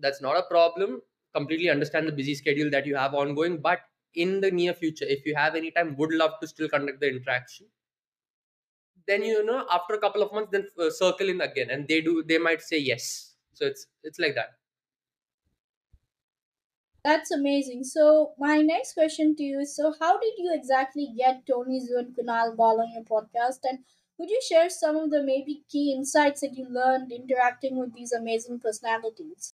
that's 0.00 0.20
not 0.20 0.36
a 0.38 0.44
problem. 0.50 1.02
Completely 1.34 1.70
understand 1.70 2.08
the 2.08 2.12
busy 2.12 2.34
schedule 2.34 2.70
that 2.70 2.86
you 2.86 2.96
have 2.96 3.14
ongoing, 3.14 3.60
but 3.60 3.80
in 4.14 4.40
the 4.40 4.50
near 4.50 4.74
future, 4.74 5.06
if 5.06 5.24
you 5.26 5.34
have 5.36 5.54
any 5.56 5.70
time, 5.70 5.96
would 5.96 6.12
love 6.12 6.32
to 6.40 6.48
still 6.48 6.68
conduct 6.68 7.00
the 7.00 7.08
interaction 7.08 7.68
then 9.06 9.22
you 9.22 9.44
know 9.44 9.66
after 9.70 9.94
a 9.94 10.00
couple 10.00 10.22
of 10.22 10.32
months 10.32 10.50
then 10.52 10.66
uh, 10.78 10.90
circle 10.90 11.28
in 11.28 11.40
again 11.40 11.70
and 11.70 11.88
they 11.88 12.00
do 12.00 12.22
they 12.22 12.38
might 12.38 12.60
say 12.62 12.78
yes 12.78 13.36
so 13.52 13.66
it's 13.66 13.86
it's 14.02 14.18
like 14.18 14.34
that 14.34 14.58
That's 17.04 17.30
amazing. 17.30 17.84
So 17.84 18.34
my 18.38 18.58
next 18.62 18.94
question 18.94 19.34
to 19.36 19.42
you 19.42 19.60
is 19.60 19.74
so 19.76 19.94
how 20.00 20.18
did 20.18 20.34
you 20.38 20.52
exactly 20.54 21.12
get 21.16 21.46
Tony 21.46 21.80
Xu 21.80 21.98
and 21.98 22.14
Kunal 22.16 22.56
Bahl 22.56 22.80
on 22.80 22.92
your 22.92 23.04
podcast? 23.04 23.60
And 23.64 23.80
could 24.16 24.30
you 24.30 24.40
share 24.46 24.68
some 24.70 24.96
of 24.96 25.10
the 25.10 25.22
maybe 25.22 25.64
key 25.70 25.94
insights 25.96 26.42
that 26.42 26.54
you 26.54 26.66
learned 26.68 27.10
interacting 27.12 27.78
with 27.78 27.94
these 27.94 28.12
amazing 28.12 28.60
personalities? 28.60 29.54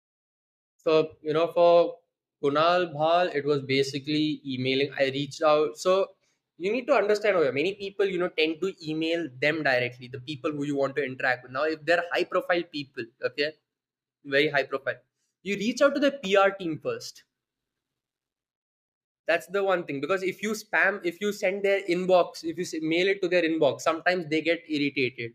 so 0.83 1.11
you 1.21 1.33
know 1.33 1.47
for 1.47 1.95
Kunal 2.43 2.93
Bahl 2.93 3.27
it 3.27 3.45
was 3.45 3.61
basically 3.61 4.41
emailing. 4.45 4.91
I 4.99 5.05
reached 5.05 5.41
out. 5.41 5.77
So 5.77 6.11
you 6.57 6.71
need 6.71 6.87
to 6.87 6.93
understand 6.93 7.35
okay, 7.37 7.51
many 7.51 7.73
people 7.73 8.05
you 8.05 8.19
know 8.19 8.29
tend 8.29 8.61
to 8.61 8.73
email 8.87 9.27
them 9.41 9.63
directly 9.63 10.07
the 10.07 10.19
people 10.19 10.51
who 10.51 10.63
you 10.65 10.75
want 10.75 10.95
to 10.97 11.03
interact 11.03 11.43
with. 11.43 11.51
Now 11.51 11.63
if 11.63 11.83
they're 11.85 12.03
high 12.13 12.23
profile 12.23 12.63
people 12.71 13.05
okay 13.25 13.51
very 14.25 14.49
high 14.49 14.63
profile 14.63 14.99
you 15.43 15.55
reach 15.55 15.81
out 15.81 15.93
to 15.95 15.99
the 15.99 16.11
pr 16.23 16.49
team 16.59 16.79
first 16.83 17.23
that's 19.27 19.47
the 19.47 19.63
one 19.63 19.83
thing. 19.85 20.01
Because 20.01 20.23
if 20.23 20.41
you 20.43 20.51
spam 20.51 20.99
if 21.03 21.19
you 21.21 21.31
send 21.33 21.63
their 21.63 21.81
inbox 21.83 22.43
if 22.43 22.57
you 22.57 22.81
mail 22.87 23.07
it 23.07 23.21
to 23.21 23.27
their 23.27 23.43
inbox 23.43 23.81
sometimes 23.81 24.27
they 24.29 24.41
get 24.41 24.63
irritated 24.69 25.33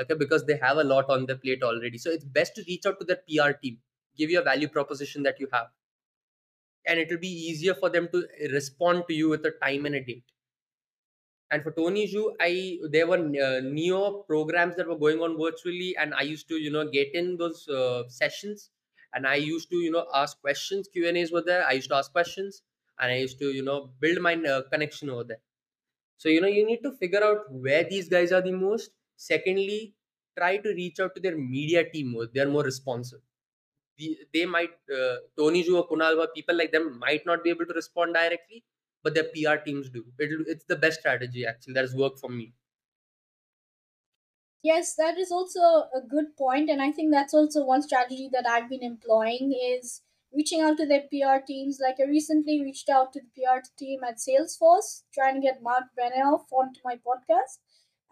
okay 0.00 0.14
because 0.14 0.44
they 0.46 0.56
have 0.56 0.78
a 0.78 0.84
lot 0.84 1.08
on 1.10 1.26
their 1.26 1.36
plate 1.36 1.62
already. 1.62 1.98
So 1.98 2.10
it's 2.10 2.24
best 2.24 2.54
to 2.56 2.64
reach 2.66 2.86
out 2.86 2.98
to 3.00 3.04
their 3.04 3.16
pr 3.28 3.52
team. 3.62 3.78
Give 4.16 4.30
you 4.30 4.40
a 4.40 4.44
value 4.44 4.68
proposition 4.68 5.22
that 5.24 5.40
you 5.40 5.48
have. 5.52 5.68
And 6.86 6.98
it 6.98 7.10
will 7.10 7.18
be 7.18 7.28
easier 7.28 7.74
for 7.74 7.90
them 7.90 8.08
to 8.12 8.26
respond 8.52 9.04
to 9.08 9.14
you 9.14 9.28
with 9.28 9.44
a 9.44 9.50
time 9.50 9.86
and 9.86 9.94
a 9.96 10.00
date. 10.04 10.24
And 11.50 11.62
for 11.62 11.70
tony 11.72 12.06
Xu, 12.08 12.34
i 12.40 12.78
there 12.90 13.06
were 13.06 13.18
uh, 13.18 13.60
neo 13.62 14.22
programs 14.30 14.76
that 14.76 14.88
were 14.88 14.98
going 14.98 15.20
on 15.20 15.36
virtually 15.38 15.96
and 15.96 16.14
i 16.14 16.22
used 16.22 16.48
to 16.48 16.56
you 16.56 16.70
know 16.70 16.84
get 16.88 17.14
in 17.14 17.36
those 17.36 17.68
uh, 17.68 18.08
sessions. 18.08 18.70
And 19.14 19.26
I 19.26 19.36
used 19.36 19.70
to 19.70 19.76
you 19.76 19.90
know 19.90 20.06
ask 20.14 20.40
questions. 20.40 20.88
Q 20.92 21.08
and 21.08 21.16
A's 21.16 21.32
were 21.32 21.42
there. 21.42 21.64
I 21.66 21.72
used 21.72 21.88
to 21.90 21.96
ask 21.96 22.12
questions, 22.12 22.62
and 22.98 23.12
I 23.12 23.16
used 23.18 23.38
to 23.40 23.50
you 23.52 23.62
know 23.62 23.78
build 24.00 24.20
my 24.20 24.34
uh, 24.36 24.62
connection 24.72 25.10
over 25.10 25.24
there. 25.24 25.42
So 26.16 26.28
you 26.28 26.40
know 26.40 26.48
you 26.48 26.64
need 26.66 26.82
to 26.82 26.92
figure 26.92 27.22
out 27.24 27.50
where 27.52 27.84
these 27.84 28.08
guys 28.08 28.32
are 28.32 28.42
the 28.42 28.52
most. 28.52 28.90
Secondly, 29.16 29.94
try 30.38 30.56
to 30.58 30.68
reach 30.70 31.00
out 31.00 31.14
to 31.16 31.20
their 31.20 31.36
media 31.36 31.88
team 31.90 32.12
more. 32.12 32.26
They 32.26 32.40
are 32.40 32.48
more 32.56 32.64
responsive. 32.64 33.20
The, 33.98 34.18
they 34.32 34.46
might 34.46 34.74
uh, 34.94 35.16
Tony 35.38 35.62
Ju 35.62 35.78
or 35.78 35.88
Kunal, 35.88 36.26
people 36.34 36.56
like 36.56 36.72
them 36.72 36.98
might 36.98 37.26
not 37.26 37.44
be 37.44 37.50
able 37.50 37.66
to 37.66 37.74
respond 37.74 38.14
directly, 38.14 38.64
but 39.02 39.14
their 39.14 39.24
PR 39.34 39.58
teams 39.58 39.90
do. 39.90 40.04
It'll, 40.18 40.44
it's 40.46 40.64
the 40.66 40.76
best 40.76 41.00
strategy 41.00 41.46
actually 41.46 41.74
that 41.74 41.82
has 41.84 41.94
worked 41.94 42.20
for 42.20 42.30
me. 42.30 42.54
Yes, 44.62 44.94
that 44.96 45.16
is 45.16 45.30
also 45.32 45.60
a 45.94 46.02
good 46.06 46.36
point, 46.36 46.68
and 46.68 46.82
I 46.82 46.92
think 46.92 47.10
that's 47.10 47.32
also 47.32 47.64
one 47.64 47.80
strategy 47.82 48.28
that 48.32 48.46
I've 48.46 48.68
been 48.68 48.82
employing 48.82 49.52
is 49.52 50.02
reaching 50.36 50.60
out 50.60 50.76
to 50.78 50.86
their 50.86 51.04
PR 51.10 51.40
teams. 51.46 51.78
Like 51.82 51.96
I 52.00 52.04
recently 52.08 52.60
reached 52.62 52.88
out 52.90 53.12
to 53.14 53.20
the 53.20 53.28
PR 53.34 53.62
team 53.78 54.04
at 54.04 54.18
Salesforce, 54.18 55.04
trying 55.14 55.34
to 55.36 55.40
get 55.40 55.62
Mark 55.62 55.84
Benioff 55.98 56.44
onto 56.52 56.80
my 56.84 56.96
podcast, 56.96 57.58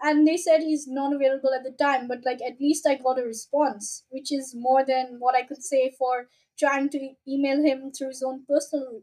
and 0.02 0.26
they 0.26 0.36
said 0.36 0.60
he's 0.62 0.86
not 0.88 1.14
available 1.14 1.52
at 1.54 1.64
the 1.64 1.72
time, 1.72 2.08
but 2.08 2.24
like 2.24 2.40
at 2.42 2.60
least 2.60 2.86
I 2.86 2.94
got 2.96 3.18
a 3.18 3.24
response, 3.24 4.04
which 4.10 4.32
is 4.32 4.54
more 4.56 4.84
than 4.84 5.16
what 5.20 5.34
I 5.36 5.42
could 5.44 5.62
say 5.62 5.90
for 5.98 6.28
trying 6.58 6.88
to 6.90 7.14
email 7.28 7.62
him 7.62 7.92
through 7.92 8.08
his 8.08 8.22
own 8.22 8.44
personal 8.48 9.02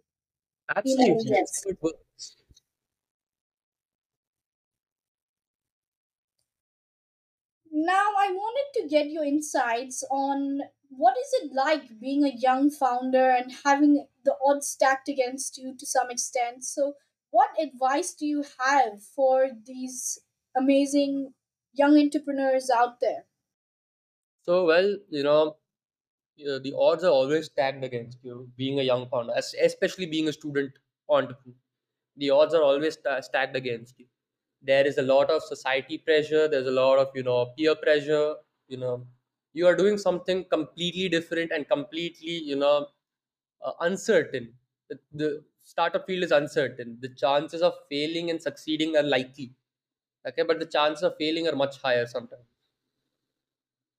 Absolutely, 0.75 1.36
address. 1.36 1.63
how 1.63 1.70
it 1.70 1.78
works. 1.84 2.36
Now, 7.72 8.12
I 8.20 8.32
wanted 8.32 8.82
to 8.82 8.88
get 8.88 9.10
your 9.10 9.24
insights 9.24 10.04
on 10.12 10.62
what 10.90 11.18
is 11.18 11.30
it 11.42 11.54
like 11.54 12.00
being 12.00 12.24
a 12.24 12.30
young 12.30 12.70
founder 12.70 13.32
and 13.32 13.51
having 13.66 14.08
the 14.24 14.38
odds 14.46 14.68
stacked 14.68 15.10
against 15.10 15.58
you 15.58 15.75
to 15.75 15.86
some 15.88 16.12
extent. 16.12 16.63
So, 16.63 16.94
what 17.32 17.50
advice 17.60 18.13
do 18.13 18.28
you 18.28 18.44
have 18.60 19.01
for 19.04 19.50
these 19.66 20.20
amazing 20.56 21.34
young 21.74 21.98
entrepreneurs 21.98 22.70
out 22.70 23.00
there? 23.00 23.25
So 24.42 24.66
well, 24.66 24.98
you 25.10 25.24
know, 25.24 25.58
the 26.38 26.74
odds 26.78 27.04
are 27.04 27.12
always 27.12 27.48
stacked 27.48 27.84
against 27.84 28.24
you 28.24 28.51
being 28.58 28.80
a 28.80 28.84
young 28.84 29.10
founder, 29.10 29.34
es- 29.36 29.56
especially 29.56 30.06
being 30.08 30.28
a 30.28 30.34
student 30.34 30.74
entrepreneur. 31.10 31.58
The 32.18 32.32
odds 32.32 32.54
are 32.54 32.63
always 32.63 32.98
stacked 33.22 33.56
against 33.56 34.00
you. 34.00 34.08
There 34.62 34.86
is 34.86 34.98
a 34.98 35.01
lot 35.01 35.30
of 35.30 35.44
society 35.44 35.98
pressure. 35.98 36.48
There's 36.48 36.68
a 36.68 36.72
lot 36.72 37.00
of 37.00 37.12
you 37.15 37.24
know 37.24 37.53
peer 37.58 37.75
pressure. 37.75 38.36
You 38.68 38.77
know, 38.77 39.08
you 39.53 39.68
are 39.68 39.75
doing 39.75 39.98
something 39.98 40.46
completely 40.46 41.10
different 41.10 41.51
and 41.51 41.68
completely 41.68 42.38
you 42.51 42.56
know 42.56 42.88
uh, 43.62 43.74
uncertain. 43.82 44.53
The, 44.89 45.00
the 45.13 45.44
startup 45.63 46.06
field 46.08 46.24
is 46.24 46.32
uncertain. 46.32 46.98
The 47.01 47.10
chances 47.10 47.62
of 47.62 47.74
failing 47.89 48.30
and 48.30 48.41
succeeding 48.41 48.96
are 48.98 49.03
likely. 49.03 49.53
Okay, 50.27 50.44
but 50.44 50.60
the 50.60 50.65
chances 50.65 51.03
of 51.03 51.15
failing 51.18 51.48
are 51.48 51.56
much 51.56 51.82
higher 51.82 52.06
sometimes 52.06 52.46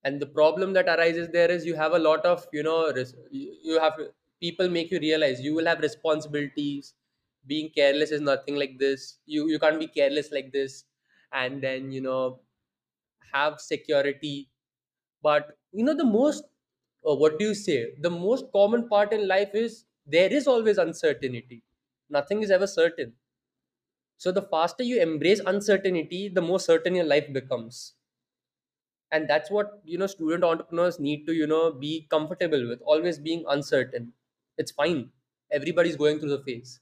and 0.05 0.21
the 0.21 0.27
problem 0.27 0.73
that 0.73 0.89
arises 0.89 1.29
there 1.29 1.51
is 1.51 1.65
you 1.65 1.75
have 1.75 1.93
a 1.93 1.99
lot 1.99 2.25
of 2.27 2.47
you 2.53 2.63
know 2.63 2.93
you 3.31 3.79
have 3.81 3.99
people 4.41 4.69
make 4.69 4.91
you 4.91 4.99
realize 4.99 5.41
you 5.41 5.55
will 5.55 5.67
have 5.67 5.81
responsibilities 5.81 6.95
being 7.47 7.71
careless 7.71 8.11
is 8.13 8.21
nothing 8.21 8.57
like 8.57 8.79
this. 8.79 9.19
You 9.27 9.49
you 9.49 9.59
can't 9.59 9.79
be 9.81 9.89
careless 9.89 10.31
like 10.33 10.53
this. 10.53 10.85
And 11.33 11.63
then 11.63 11.93
you 11.93 12.01
know 12.01 12.41
have 13.33 13.61
security. 13.61 14.51
But 15.23 15.59
you 15.73 15.85
know 15.85 15.95
the 15.95 16.05
most 16.05 16.45
uh, 17.09 17.15
what 17.15 17.39
do 17.39 17.47
you 17.47 17.55
say? 17.55 17.95
The 18.01 18.11
most 18.11 18.53
common 18.53 18.89
part 18.89 19.13
in 19.13 19.27
life 19.29 19.55
is 19.55 19.85
there 20.07 20.33
is 20.33 20.47
always 20.47 20.79
uncertainty. 20.79 21.63
Nothing 22.09 22.43
is 22.43 22.51
ever 22.51 22.67
certain. 22.67 23.15
So 24.17 24.33
the 24.33 24.41
faster 24.41 24.83
you 24.83 25.03
embrace 25.03 25.41
uncertainty 25.41 26.31
the 26.31 26.41
more 26.41 26.59
certain 26.59 26.95
your 26.95 27.05
life 27.05 27.31
becomes. 27.31 27.93
And 29.13 29.29
that's 29.29 29.51
what 29.51 29.81
you 29.85 29.99
know 29.99 30.07
student 30.09 30.43
entrepreneurs 30.43 30.99
need 30.99 31.27
to 31.27 31.33
you 31.35 31.47
know 31.47 31.73
be 31.73 32.07
comfortable 32.11 32.67
with. 32.69 32.81
Always 32.83 33.19
being 33.19 33.45
uncertain. 33.49 34.15
It's 34.59 34.73
fine. 34.73 35.13
Everybody's 35.51 35.97
going 35.97 36.19
through 36.19 36.31
the 36.37 36.43
phase 36.43 36.81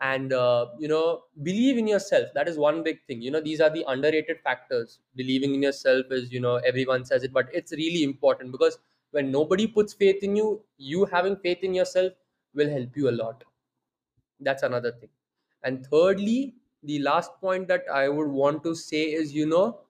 and 0.00 0.32
uh, 0.32 0.66
you 0.78 0.88
know 0.88 1.24
believe 1.42 1.76
in 1.78 1.86
yourself. 1.88 2.28
That 2.34 2.48
is 2.48 2.56
one 2.58 2.82
big 2.82 3.04
thing. 3.06 3.22
You 3.22 3.30
know 3.30 3.40
these 3.40 3.60
are 3.60 3.70
the 3.70 3.84
underrated 3.86 4.40
factors. 4.40 5.00
Believing 5.16 5.54
in 5.54 5.62
yourself 5.62 6.06
is 6.10 6.32
you 6.32 6.40
know 6.40 6.56
everyone 6.56 7.04
says 7.04 7.24
it 7.24 7.32
but 7.32 7.48
it's 7.52 7.72
really 7.72 8.02
important 8.04 8.52
because 8.52 8.78
when 9.10 9.30
nobody 9.32 9.66
puts 9.66 9.92
faith 9.94 10.22
in 10.22 10.36
you 10.36 10.62
you 10.76 11.04
having 11.06 11.36
faith 11.36 11.58
in 11.62 11.74
yourself 11.74 12.12
will 12.54 12.70
help 12.70 12.96
you 12.96 13.08
a 13.08 13.16
lot. 13.22 13.44
That's 14.40 14.62
another 14.62 14.92
thing. 14.92 15.10
And 15.62 15.86
thirdly 15.86 16.56
the 16.84 17.00
last 17.00 17.32
point 17.40 17.66
that 17.68 17.84
i 17.92 18.08
would 18.08 18.28
want 18.28 18.62
to 18.64 18.72
say 18.74 19.02
is 19.12 19.34
you 19.34 19.46
know 19.46 19.80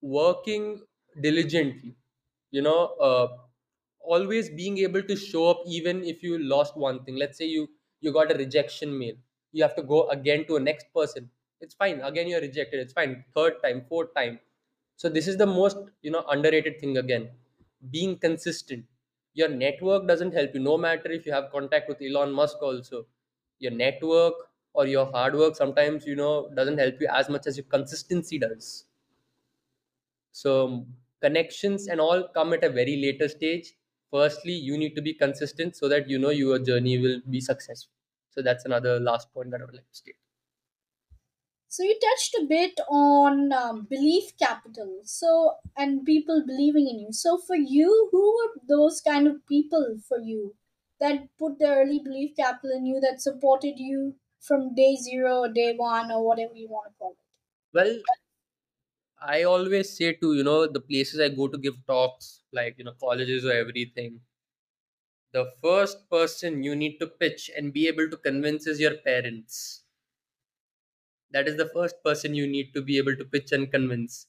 working 0.00 0.82
diligently. 1.20 1.96
You 2.50 2.62
know 2.62 2.86
uh, 3.08 3.28
always 4.00 4.50
being 4.50 4.78
able 4.78 5.02
to 5.02 5.16
show 5.16 5.48
up 5.50 5.62
even 5.66 6.04
if 6.04 6.22
you 6.22 6.38
lost 6.38 6.76
one 6.76 7.04
thing. 7.04 7.16
Let's 7.16 7.38
say 7.38 7.46
you 7.46 7.68
you 8.02 8.12
got 8.12 8.30
a 8.32 8.36
rejection 8.36 8.98
mail. 8.98 9.16
You 9.52 9.62
have 9.64 9.74
to 9.76 9.82
go 9.82 10.08
again 10.10 10.46
to 10.48 10.56
a 10.56 10.60
next 10.60 10.92
person. 10.94 11.30
It's 11.60 11.74
fine. 11.74 12.00
Again 12.02 12.28
you're 12.28 12.40
rejected. 12.42 12.80
It's 12.80 12.92
fine. 12.92 13.24
Third 13.34 13.62
time 13.62 13.84
fourth 13.88 14.14
time. 14.14 14.40
So 14.96 15.08
this 15.08 15.28
is 15.28 15.38
the 15.38 15.46
most 15.46 15.78
you 16.02 16.10
know 16.10 16.24
underrated 16.28 16.80
thing 16.80 16.98
again. 16.98 17.30
Being 17.90 18.18
consistent. 18.18 18.86
Your 19.34 19.48
network 19.48 20.06
doesn't 20.06 20.32
help 20.32 20.54
you. 20.54 20.60
No 20.60 20.76
matter 20.78 21.10
if 21.10 21.26
you 21.26 21.32
have 21.32 21.50
contact 21.52 21.88
with 21.88 22.02
elon 22.02 22.32
musk 22.32 22.62
also. 22.62 23.06
Your 23.58 23.72
network 23.72 24.34
or 24.74 24.86
your 24.86 25.06
hard 25.12 25.34
work 25.34 25.54
sometimes 25.56 26.06
you 26.06 26.16
know 26.16 26.50
doesn't 26.54 26.78
help 26.78 27.00
you 27.00 27.08
as 27.10 27.28
much 27.28 27.46
as 27.46 27.56
your 27.56 27.66
consistency 27.66 28.38
does. 28.38 28.86
So 30.32 30.86
connections 31.20 31.86
and 31.88 32.00
all 32.00 32.28
come 32.28 32.52
at 32.52 32.64
a 32.64 32.68
very 32.70 32.96
later 33.00 33.28
stage. 33.28 33.74
Firstly, 34.12 34.52
you 34.52 34.78
need 34.78 34.94
to 34.94 35.02
be 35.02 35.12
consistent 35.14 35.74
so 35.74 35.88
that 35.88 36.08
you 36.08 36.18
know 36.18 36.30
your 36.30 36.58
journey 36.60 36.98
will 36.98 37.20
be 37.28 37.40
successful. 37.40 37.92
So 38.30 38.42
that's 38.42 38.64
another 38.64 39.00
last 39.00 39.32
point 39.34 39.50
that 39.50 39.60
I 39.60 39.64
would 39.64 39.74
like 39.74 39.88
to 39.88 39.94
state. 39.94 40.16
So, 41.66 41.82
you 41.82 41.98
touched 41.98 42.36
a 42.36 42.44
bit 42.46 42.78
on 42.88 43.52
um, 43.52 43.86
belief 43.86 44.36
capital. 44.36 45.00
So, 45.02 45.56
and 45.76 46.04
people 46.06 46.44
believing 46.46 46.86
in 46.88 47.00
you. 47.00 47.12
So, 47.12 47.36
for 47.36 47.56
you, 47.56 48.08
who 48.12 48.32
were 48.36 48.60
those 48.68 49.00
kind 49.00 49.26
of 49.26 49.44
people 49.46 49.98
for 49.98 50.20
you 50.20 50.54
that 51.00 51.36
put 51.38 51.58
the 51.58 51.66
early 51.74 51.98
belief 51.98 52.36
capital 52.36 52.70
in 52.76 52.86
you 52.86 53.00
that 53.00 53.20
supported 53.20 53.80
you 53.80 54.20
from 54.40 54.74
day 54.76 54.94
zero 54.94 55.40
or 55.40 55.48
day 55.48 55.74
one 55.74 56.12
or 56.12 56.24
whatever 56.24 56.54
you 56.54 56.68
want 56.68 56.92
to 56.92 56.98
call 56.98 57.12
it? 57.12 57.18
Well, 57.72 58.02
I 59.26 59.44
always 59.44 59.96
say 59.96 60.12
to 60.14 60.34
you 60.34 60.44
know 60.44 60.66
the 60.66 60.80
places 60.80 61.18
I 61.18 61.30
go 61.30 61.48
to 61.48 61.56
give 61.56 61.76
talks, 61.86 62.42
like 62.52 62.74
you 62.76 62.84
know 62.84 62.92
colleges 63.00 63.42
or 63.44 63.52
everything. 63.52 64.20
The 65.32 65.52
first 65.60 66.08
person 66.08 66.62
you 66.62 66.76
need 66.76 66.98
to 67.00 67.08
pitch 67.08 67.50
and 67.56 67.72
be 67.72 67.88
able 67.88 68.08
to 68.08 68.16
convince 68.16 68.68
is 68.68 68.78
your 68.78 68.98
parents 68.98 69.82
That 71.32 71.48
is 71.48 71.56
the 71.56 71.68
first 71.68 71.96
person 72.04 72.36
you 72.36 72.46
need 72.46 72.72
to 72.74 72.80
be 72.80 72.96
able 72.96 73.16
to 73.16 73.24
pitch 73.24 73.50
and 73.50 73.68
convince. 73.68 74.28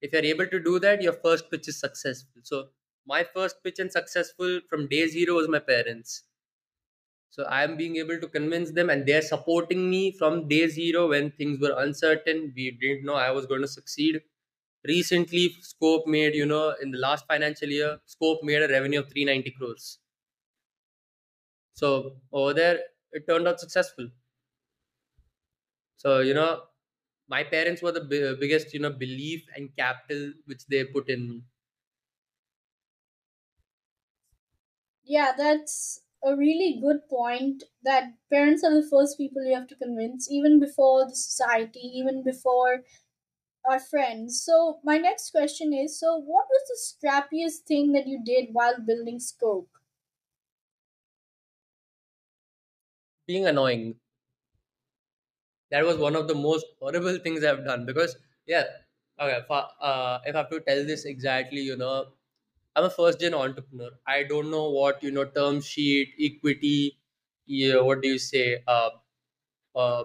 If 0.00 0.14
you're 0.14 0.24
able 0.24 0.46
to 0.46 0.58
do 0.58 0.78
that, 0.78 1.02
your 1.02 1.12
first 1.12 1.50
pitch 1.50 1.68
is 1.68 1.78
successful. 1.78 2.40
So 2.44 2.70
my 3.04 3.24
first 3.24 3.62
pitch 3.62 3.78
and 3.78 3.92
successful 3.92 4.62
from 4.70 4.88
day 4.88 5.06
zero 5.06 5.34
was 5.34 5.48
my 5.48 5.58
parents. 5.58 6.22
So 7.28 7.42
I 7.44 7.64
am 7.64 7.76
being 7.76 7.96
able 7.96 8.18
to 8.18 8.26
convince 8.28 8.70
them 8.70 8.88
and 8.88 9.04
they're 9.04 9.20
supporting 9.20 9.90
me 9.90 10.10
from 10.12 10.48
day 10.48 10.68
zero 10.68 11.10
when 11.10 11.32
things 11.32 11.60
were 11.60 11.74
uncertain. 11.78 12.54
We 12.56 12.70
didn't 12.70 13.04
know 13.04 13.12
I 13.14 13.30
was 13.30 13.44
going 13.44 13.60
to 13.60 13.68
succeed. 13.68 14.22
Recently, 14.84 15.50
Scope 15.60 16.06
made, 16.06 16.34
you 16.34 16.46
know, 16.46 16.74
in 16.80 16.90
the 16.92 16.98
last 16.98 17.26
financial 17.26 17.68
year, 17.68 18.00
Scope 18.06 18.42
made 18.42 18.62
a 18.62 18.68
revenue 18.68 19.00
of 19.00 19.10
390 19.10 19.50
crores. 19.50 19.98
So 21.74 22.20
over 22.32 22.52
there, 22.54 22.80
it 23.12 23.26
turned 23.28 23.46
out 23.46 23.60
successful. 23.60 24.10
So, 25.96 26.20
you 26.20 26.34
know, 26.34 26.68
my 27.26 27.42
parents 27.44 27.82
were 27.82 27.92
the 27.92 28.00
bi- 28.02 28.38
biggest, 28.38 28.72
you 28.74 28.80
know, 28.80 28.92
belief 28.92 29.46
and 29.56 29.74
capital 29.76 30.34
which 30.46 30.66
they 30.66 30.84
put 30.84 31.08
in 31.08 31.28
me. 31.28 31.44
Yeah, 35.04 35.32
that's 35.36 36.02
a 36.22 36.36
really 36.36 36.80
good 36.80 37.08
point 37.08 37.62
that 37.82 38.14
parents 38.30 38.64
are 38.64 38.74
the 38.74 38.86
first 38.88 39.16
people 39.18 39.44
you 39.44 39.54
have 39.54 39.68
to 39.68 39.76
convince, 39.76 40.30
even 40.30 40.58
before 40.58 41.04
the 41.06 41.14
society, 41.14 41.80
even 41.80 42.22
before 42.22 42.84
our 43.64 43.80
friends. 43.80 44.42
So, 44.42 44.80
my 44.84 44.98
next 44.98 45.30
question 45.30 45.72
is 45.72 45.98
so, 45.98 46.16
what 46.16 46.46
was 46.48 46.62
the 46.68 47.08
scrappiest 47.08 47.60
thing 47.66 47.92
that 47.92 48.06
you 48.06 48.22
did 48.24 48.54
while 48.54 48.80
building 48.80 49.20
Scope? 49.20 49.70
Being 53.26 53.44
annoying. 53.46 54.00
That 55.70 55.84
was 55.84 55.98
one 55.98 56.16
of 56.16 56.28
the 56.28 56.34
most 56.34 56.66
horrible 56.78 57.18
things 57.18 57.42
I've 57.44 57.64
done 57.64 57.84
because, 57.86 58.16
yeah, 58.46 58.64
okay, 59.18 59.44
fa- 59.46 59.70
uh, 59.80 60.20
if 60.24 60.34
I 60.34 60.38
have 60.38 60.50
to 60.50 60.60
tell 60.60 60.84
this 60.84 61.04
exactly, 61.04 61.60
you 61.60 61.76
know, 61.76 62.12
I'm 62.76 62.84
a 62.84 62.90
first 62.90 63.20
gen 63.20 63.34
entrepreneur. 63.34 63.90
I 64.06 64.24
don't 64.24 64.50
know 64.50 64.70
what 64.70 65.02
you 65.02 65.10
know 65.10 65.24
term 65.26 65.60
sheet, 65.60 66.14
equity, 66.20 66.98
yeah, 67.46 67.80
what 67.80 68.02
do 68.02 68.08
you 68.08 68.18
say, 68.18 68.62
uh, 68.66 68.90
uh, 69.76 70.04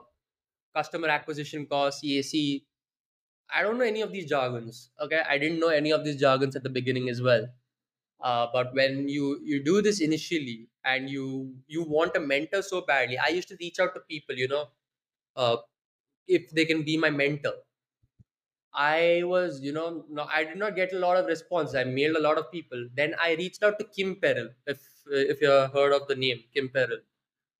customer 0.75 1.09
acquisition 1.09 1.65
cost, 1.67 2.01
CAC. 2.03 2.65
I 3.53 3.61
don't 3.63 3.77
know 3.77 3.85
any 3.85 4.01
of 4.01 4.11
these 4.11 4.29
jargons. 4.29 4.91
Okay, 4.99 5.21
I 5.27 5.37
didn't 5.37 5.59
know 5.59 5.69
any 5.69 5.91
of 5.91 6.03
these 6.03 6.19
jargons 6.19 6.55
at 6.55 6.63
the 6.63 6.69
beginning 6.69 7.09
as 7.09 7.21
well. 7.21 7.47
Uh, 8.21 8.47
but 8.53 8.73
when 8.73 9.07
you 9.09 9.39
you 9.43 9.63
do 9.63 9.81
this 9.81 10.01
initially 10.01 10.69
and 10.85 11.09
you 11.09 11.55
you 11.67 11.83
want 11.83 12.15
a 12.15 12.19
mentor 12.19 12.61
so 12.61 12.81
badly, 12.81 13.17
I 13.17 13.29
used 13.29 13.49
to 13.49 13.57
reach 13.59 13.79
out 13.79 13.93
to 13.95 14.01
people, 14.01 14.35
you 14.35 14.47
know, 14.47 14.69
uh, 15.35 15.57
if 16.27 16.51
they 16.51 16.65
can 16.65 16.83
be 16.83 16.97
my 16.97 17.09
mentor. 17.11 17.55
I 18.73 19.23
was, 19.25 19.61
you 19.61 19.71
know, 19.71 20.05
no, 20.09 20.23
I 20.23 20.43
did 20.43 20.57
not 20.57 20.75
get 20.75 20.93
a 20.93 20.99
lot 20.99 21.17
of 21.17 21.25
response. 21.25 21.73
I 21.75 21.83
mailed 21.83 22.15
a 22.17 22.19
lot 22.21 22.37
of 22.37 22.51
people. 22.51 22.87
Then 22.93 23.15
I 23.19 23.33
reached 23.35 23.63
out 23.63 23.79
to 23.79 23.85
Kim 23.85 24.15
Perell, 24.15 24.53
if 24.67 24.87
if 25.07 25.41
you 25.41 25.49
heard 25.49 25.93
of 25.93 26.07
the 26.07 26.15
name 26.15 26.43
Kim 26.53 26.69
Perell. 26.69 27.01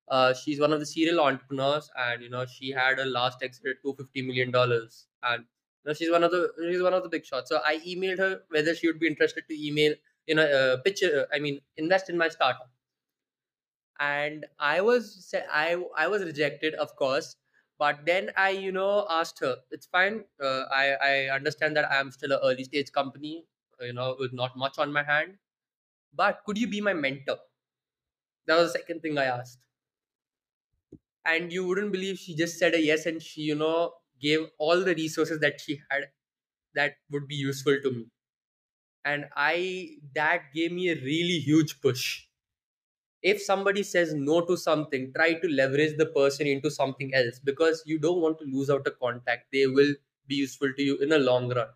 Uh, 0.08 0.34
she's 0.34 0.60
one 0.60 0.72
of 0.72 0.80
the 0.80 0.86
serial 0.86 1.20
entrepreneurs, 1.20 1.90
and 1.96 2.22
you 2.22 2.30
know 2.30 2.46
she 2.46 2.70
had 2.70 2.98
a 3.00 3.04
last 3.06 3.42
exit 3.42 3.66
at 3.66 3.82
two 3.82 3.94
fifty 3.94 4.22
million 4.22 4.50
dollars, 4.52 5.08
and 5.22 5.46
know 5.88 5.92
she's 5.94 6.10
one 6.10 6.22
of 6.24 6.30
the 6.30 6.52
she's 6.70 6.82
one 6.82 6.94
of 6.94 7.02
the 7.02 7.08
big 7.08 7.24
shots. 7.24 7.48
So 7.50 7.60
I 7.64 7.78
emailed 7.78 8.18
her 8.18 8.42
whether 8.48 8.74
she 8.74 8.86
would 8.86 9.00
be 9.00 9.06
interested 9.06 9.46
to 9.48 9.66
email, 9.66 9.94
you 10.26 10.34
know, 10.34 10.44
uh, 10.46 10.76
pitch. 10.82 11.02
Uh, 11.02 11.26
I 11.32 11.38
mean, 11.38 11.60
invest 11.76 12.10
in 12.10 12.18
my 12.18 12.28
startup. 12.28 12.70
And 14.00 14.46
i 14.58 14.80
was 14.80 15.32
i 15.52 15.66
i 15.96 16.06
was 16.08 16.24
rejected 16.24 16.74
of 16.74 16.96
course. 16.96 17.36
But 17.78 18.04
then 18.06 18.32
i 18.36 18.48
you 18.50 18.72
know 18.72 19.06
asked 19.08 19.38
her 19.40 19.52
it's 19.70 19.86
fine. 19.86 20.24
Uh, 20.40 20.62
i 20.80 20.84
i 21.10 21.14
understand 21.36 21.76
that 21.76 21.90
i'm 21.98 22.10
still 22.10 22.32
an 22.32 22.40
early 22.42 22.64
stage 22.64 22.90
company 22.92 23.46
you 23.80 23.92
know 23.92 24.16
with 24.18 24.32
not 24.32 24.56
much 24.56 24.78
on 24.78 24.92
my 24.92 25.02
hand. 25.04 25.38
But 26.14 26.44
could 26.46 26.58
you 26.58 26.68
be 26.68 26.80
my 26.82 26.94
mentor? 26.94 27.38
That 28.44 28.56
was 28.58 28.74
the 28.74 28.80
second 28.80 29.00
thing 29.00 29.16
i 29.16 29.24
asked. 29.24 29.60
And 31.24 31.50
you 31.52 31.66
wouldn't 31.66 31.92
believe 31.92 32.18
she 32.18 32.34
just 32.34 32.58
said 32.58 32.74
a 32.74 32.80
yes 32.80 33.06
and 33.06 33.22
she 33.22 33.42
you 33.42 33.54
know 33.54 33.94
gave 34.20 34.48
all 34.58 34.82
the 34.84 34.94
resources 34.94 35.40
that 35.40 35.60
she 35.60 35.80
had 35.90 36.10
that 36.74 36.96
would 37.10 37.28
be 37.28 37.36
useful 37.36 37.78
to 37.82 37.90
me. 37.92 38.06
And 39.04 39.28
i 39.36 39.98
that 40.14 40.52
gave 40.54 40.72
me 40.72 40.88
a 40.90 40.94
really 40.96 41.38
huge 41.40 41.80
push. 41.80 42.26
If 43.22 43.40
somebody 43.42 43.82
says 43.82 44.14
no 44.14 44.44
to 44.46 44.56
something 44.56 45.12
try 45.14 45.34
to 45.34 45.48
leverage 45.48 45.96
the 45.98 46.06
person 46.06 46.46
into 46.46 46.70
something 46.70 47.14
else 47.14 47.38
because 47.38 47.82
you 47.86 47.98
don't 47.98 48.20
want 48.20 48.38
to 48.40 48.44
lose 48.44 48.70
out 48.70 48.86
a 48.86 48.90
contact. 48.92 49.52
They 49.52 49.66
will 49.66 49.94
be 50.26 50.36
useful 50.36 50.72
to 50.74 50.82
you 50.82 50.98
in 50.98 51.12
a 51.12 51.18
long 51.18 51.48
run. 51.54 51.68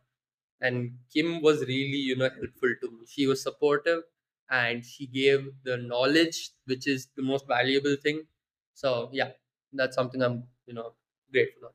And 0.60 0.98
kim 1.12 1.42
was 1.42 1.60
really 1.62 2.02
you 2.10 2.16
know 2.16 2.30
helpful 2.30 2.74
to 2.82 2.90
me. 2.90 3.06
She 3.06 3.26
was 3.26 3.42
supportive 3.42 4.04
and 4.50 4.84
she 4.84 5.06
gave 5.06 5.52
the 5.64 5.76
knowledge 5.78 6.50
which 6.66 6.86
is 6.86 7.08
the 7.16 7.22
most 7.22 7.46
valuable 7.46 7.96
thing. 7.96 8.26
So 8.74 9.10
yeah 9.12 9.32
that's 9.72 9.96
something 9.96 10.22
i'm 10.22 10.48
you 10.66 10.74
know 10.74 10.94
grateful 11.32 11.68
of 11.68 11.74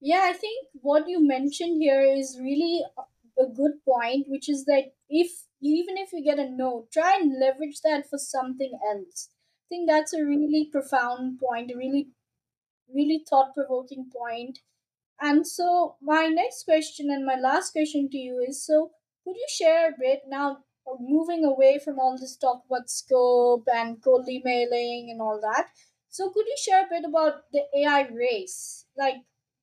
Yeah, 0.00 0.22
I 0.24 0.32
think 0.32 0.68
what 0.80 1.08
you 1.08 1.24
mentioned 1.26 1.80
here 1.82 2.00
is 2.00 2.38
really 2.40 2.84
a 3.38 3.46
good 3.46 3.84
point, 3.84 4.26
which 4.28 4.48
is 4.48 4.64
that 4.64 4.92
if 5.08 5.30
even 5.60 5.96
if 5.98 6.12
you 6.12 6.22
get 6.24 6.38
a 6.38 6.48
no, 6.48 6.86
try 6.92 7.16
and 7.20 7.38
leverage 7.38 7.80
that 7.82 8.08
for 8.08 8.18
something 8.18 8.78
else. 8.90 9.28
I 9.66 9.68
think 9.68 9.88
that's 9.88 10.12
a 10.14 10.24
really 10.24 10.68
profound 10.72 11.38
point, 11.38 11.70
a 11.70 11.76
really, 11.76 12.08
really 12.94 13.24
thought 13.28 13.54
provoking 13.54 14.10
point. 14.14 14.60
And 15.20 15.46
so, 15.46 15.96
my 16.02 16.26
next 16.28 16.64
question 16.64 17.10
and 17.10 17.24
my 17.26 17.36
last 17.36 17.72
question 17.72 18.08
to 18.10 18.18
you 18.18 18.40
is 18.46 18.64
so, 18.66 18.92
could 19.24 19.36
you 19.36 19.46
share 19.50 19.88
a 19.90 19.98
bit 19.98 20.22
now, 20.28 20.64
moving 21.00 21.44
away 21.44 21.78
from 21.78 21.98
all 22.00 22.18
this 22.18 22.36
talk 22.36 22.64
about 22.66 22.90
scope 22.90 23.64
and 23.72 24.02
cold 24.02 24.28
emailing 24.28 25.08
and 25.10 25.20
all 25.22 25.40
that? 25.40 25.68
So, 26.10 26.30
could 26.30 26.46
you 26.46 26.56
share 26.58 26.84
a 26.86 26.88
bit 26.90 27.04
about 27.04 27.50
the 27.52 27.64
AI 27.76 28.08
race? 28.08 28.86
Like, 28.96 29.16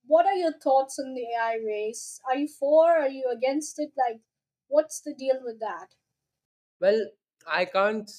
what 0.07 0.25
are 0.25 0.35
your 0.35 0.53
thoughts 0.53 0.99
on 0.99 1.13
the 1.13 1.23
AI 1.33 1.55
race? 1.55 2.19
Are 2.27 2.35
you 2.37 2.47
for? 2.47 2.97
Are 2.97 3.09
you 3.09 3.29
against 3.29 3.79
it? 3.79 3.93
Like, 3.97 4.21
what's 4.67 5.01
the 5.01 5.13
deal 5.13 5.39
with 5.43 5.59
that? 5.59 5.95
well 6.83 6.99
i 7.59 7.63
can't 7.75 8.11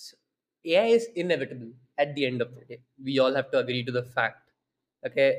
ai 0.74 0.86
is 0.98 1.06
inevitable 1.22 1.70
at 2.02 2.14
the 2.16 2.24
end 2.30 2.40
of 2.44 2.50
the 2.56 2.64
day 2.70 2.78
we 3.08 3.14
all 3.24 3.34
have 3.38 3.50
to 3.54 3.58
agree 3.62 3.82
to 3.88 3.92
the 3.98 4.04
fact 4.16 4.50
okay 5.08 5.30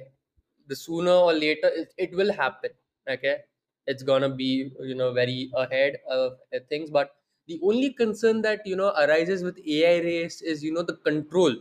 the 0.72 0.76
sooner 0.76 1.16
or 1.28 1.34
later 1.34 1.70
it, 1.82 1.94
it 2.06 2.12
will 2.20 2.32
happen 2.42 2.72
okay 3.16 3.36
it's 3.88 4.04
gonna 4.04 4.30
be 4.44 4.52
you 4.90 4.96
know 4.96 5.12
very 5.14 5.50
ahead 5.64 5.98
of 6.10 6.34
uh, 6.56 6.60
things 6.70 6.90
but 6.90 7.16
the 7.48 7.60
only 7.64 7.92
concern 7.94 8.42
that 8.42 8.66
you 8.66 8.76
know 8.76 8.92
arises 9.04 9.44
with 9.44 9.58
ai 9.78 9.96
race 10.10 10.42
is 10.42 10.64
you 10.64 10.72
know 10.74 10.84
the 10.92 10.98
control 11.10 11.56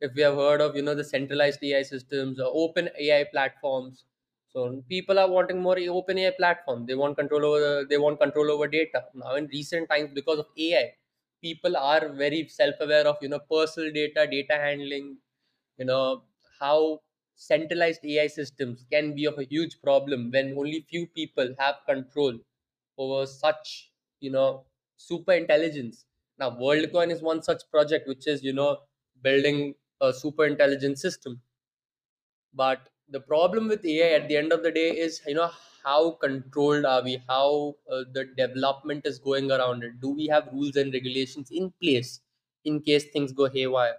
if 0.00 0.14
we 0.14 0.22
have 0.22 0.34
heard 0.36 0.60
of 0.60 0.76
you 0.76 0.82
know 0.82 0.94
the 0.94 1.04
centralized 1.04 1.62
ai 1.64 1.82
systems 1.82 2.40
or 2.40 2.50
open 2.64 2.88
ai 2.98 3.24
platforms. 3.24 4.04
So 4.48 4.82
people 4.88 5.18
are 5.18 5.28
wanting 5.30 5.60
more 5.60 5.78
open 5.78 6.18
ai 6.18 6.30
platform. 6.36 6.86
They 6.86 6.94
want 6.94 7.16
control 7.18 7.44
over 7.44 7.84
they 7.84 7.98
want 7.98 8.20
control 8.20 8.50
over 8.50 8.68
data. 8.68 9.06
Now 9.14 9.34
in 9.36 9.46
recent 9.48 9.88
times 9.88 10.12
because 10.14 10.38
of 10.38 10.46
ai 10.58 10.94
people 11.42 11.76
are 11.76 12.08
very 12.10 12.48
self-aware 12.48 13.06
of 13.06 13.18
you 13.22 13.28
know 13.28 13.40
personal 13.40 13.92
data 13.92 14.26
data 14.30 14.54
handling 14.66 15.18
you 15.78 15.84
know 15.84 16.24
how 16.60 17.00
centralized 17.34 18.04
ai 18.04 18.26
systems 18.26 18.84
can 18.90 19.14
be 19.14 19.24
of 19.26 19.38
a 19.38 19.44
huge 19.44 19.80
problem 19.82 20.30
when 20.30 20.56
only 20.56 20.80
few 20.92 21.06
people 21.08 21.54
have 21.58 21.76
control 21.86 22.38
over 22.98 23.26
such 23.26 23.92
you 24.20 24.30
know 24.30 24.64
super 24.96 25.32
intelligence. 25.32 26.06
Now 26.38 26.50
worldcoin 26.50 27.10
is 27.10 27.22
one 27.22 27.42
such 27.42 27.62
project 27.70 28.08
which 28.08 28.26
is 28.26 28.42
you 28.42 28.52
know 28.52 28.82
building 29.22 29.74
a 30.08 30.14
super 30.14 30.46
intelligent 30.46 30.98
system. 30.98 31.42
But 32.52 32.88
the 33.08 33.20
problem 33.20 33.68
with 33.68 33.84
ai 33.84 34.12
at 34.18 34.28
the 34.28 34.36
end 34.36 34.52
of 34.52 34.62
the 34.62 34.70
day 34.72 34.96
is 34.96 35.20
you 35.26 35.34
know 35.34 35.50
how 35.84 36.12
controlled 36.12 36.84
are 36.86 37.02
we? 37.02 37.16
How 37.28 37.76
uh, 37.90 38.04
the 38.12 38.24
development 38.36 39.04
is 39.06 39.18
going 39.18 39.50
around 39.50 39.84
it? 39.84 40.00
Do 40.00 40.08
we 40.10 40.26
have 40.28 40.48
rules 40.52 40.76
and 40.76 40.92
regulations 40.92 41.50
in 41.50 41.72
place 41.82 42.20
in 42.64 42.80
case 42.80 43.10
things 43.10 43.32
go 43.32 43.48
haywire? 43.50 43.98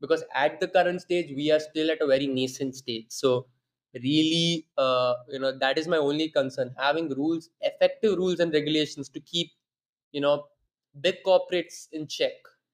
Because 0.00 0.24
at 0.34 0.58
the 0.60 0.66
current 0.68 1.00
stage 1.02 1.32
we 1.36 1.50
are 1.52 1.60
still 1.60 1.90
at 1.90 2.00
a 2.00 2.06
very 2.06 2.26
nascent 2.26 2.74
stage. 2.74 3.06
So 3.10 3.46
really 3.94 4.66
uh, 4.76 5.14
you 5.28 5.38
know 5.38 5.56
that 5.56 5.78
is 5.78 5.86
my 5.86 5.98
only 5.98 6.28
concern. 6.30 6.74
Having 6.76 7.10
rules 7.10 7.50
effective 7.60 8.18
rules 8.18 8.40
and 8.40 8.52
regulations 8.52 9.08
to 9.10 9.20
keep 9.20 9.52
you 10.12 10.20
know 10.20 10.48
big 11.00 11.22
corporates 11.24 11.88
in 11.92 12.06
check 12.08 12.32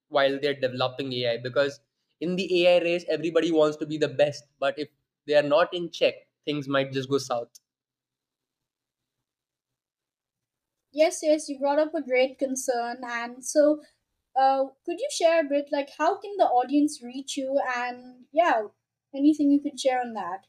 while 0.09 0.39
they're 0.39 0.59
developing 0.59 1.11
ai 1.13 1.37
because 1.37 1.79
in 2.21 2.35
the 2.35 2.47
ai 2.63 2.79
race 2.83 3.05
everybody 3.09 3.51
wants 3.51 3.77
to 3.77 3.85
be 3.85 3.97
the 3.97 4.07
best 4.07 4.43
but 4.59 4.77
if 4.79 4.89
they 5.25 5.35
are 5.35 5.49
not 5.55 5.73
in 5.73 5.89
check 5.91 6.15
things 6.45 6.67
might 6.67 6.91
just 6.91 7.09
go 7.09 7.17
south 7.17 7.59
Yes, 10.91 11.21
yes, 11.23 11.47
you 11.47 11.57
brought 11.59 11.79
up 11.79 11.93
a 11.95 12.01
great 12.01 12.37
concern. 12.37 12.97
And 13.03 13.45
so, 13.45 13.83
uh, 14.35 14.65
could 14.85 14.99
you 14.99 15.07
share 15.11 15.41
a 15.41 15.49
bit, 15.49 15.69
like, 15.71 15.91
how 15.97 16.17
can 16.19 16.35
the 16.37 16.45
audience 16.45 17.01
reach 17.01 17.37
you? 17.37 17.59
And 17.75 18.27
yeah, 18.33 18.67
anything 19.15 19.51
you 19.51 19.61
could 19.61 19.79
share 19.79 20.01
on 20.01 20.13
that? 20.13 20.47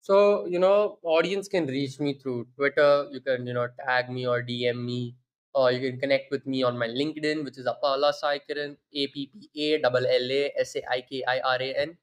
So, 0.00 0.46
you 0.46 0.58
know, 0.58 0.98
audience 1.02 1.48
can 1.48 1.66
reach 1.66 1.98
me 2.00 2.14
through 2.14 2.46
Twitter. 2.56 3.08
You 3.12 3.20
can, 3.20 3.46
you 3.46 3.52
know, 3.52 3.68
tag 3.84 4.08
me 4.10 4.26
or 4.26 4.40
DM 4.42 4.84
me, 4.86 5.16
or 5.56 5.72
you 5.72 5.80
can 5.90 5.98
connect 5.98 6.30
with 6.30 6.46
me 6.46 6.62
on 6.62 6.76
my 6.78 6.86
LinkedIn, 6.86 7.42
which 7.42 7.56
is 7.56 7.66
Appalla 7.66 8.12
Saikiran, 8.22 8.76
A 8.92 9.06
P 9.08 9.30
P 9.32 9.50
A 9.68 9.82
L 9.82 9.96
L 9.96 10.32
A 10.38 10.52
S 10.64 10.76
A 10.76 10.82
I 10.90 11.00
K 11.00 11.24
I 11.26 11.38
R 11.40 11.62
A 11.62 11.74
N. 11.84 11.96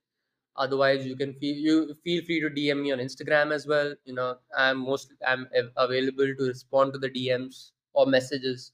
Otherwise, 0.56 1.06
you 1.06 1.16
can 1.16 1.34
feel 1.34 1.56
you 1.56 1.96
feel 2.04 2.24
free 2.26 2.40
to 2.42 2.50
DM 2.50 2.82
me 2.82 2.92
on 2.92 2.98
Instagram 2.98 3.54
as 3.54 3.68
well. 3.68 3.94
You 4.06 4.16
know, 4.16 4.38
I'm 4.58 4.80
most 4.80 5.14
I'm 5.28 5.48
available 5.78 6.34
to 6.40 6.48
respond 6.48 6.94
to 6.94 7.00
the 7.00 7.10
DMs 7.10 7.72
or 7.94 8.08
messages 8.08 8.72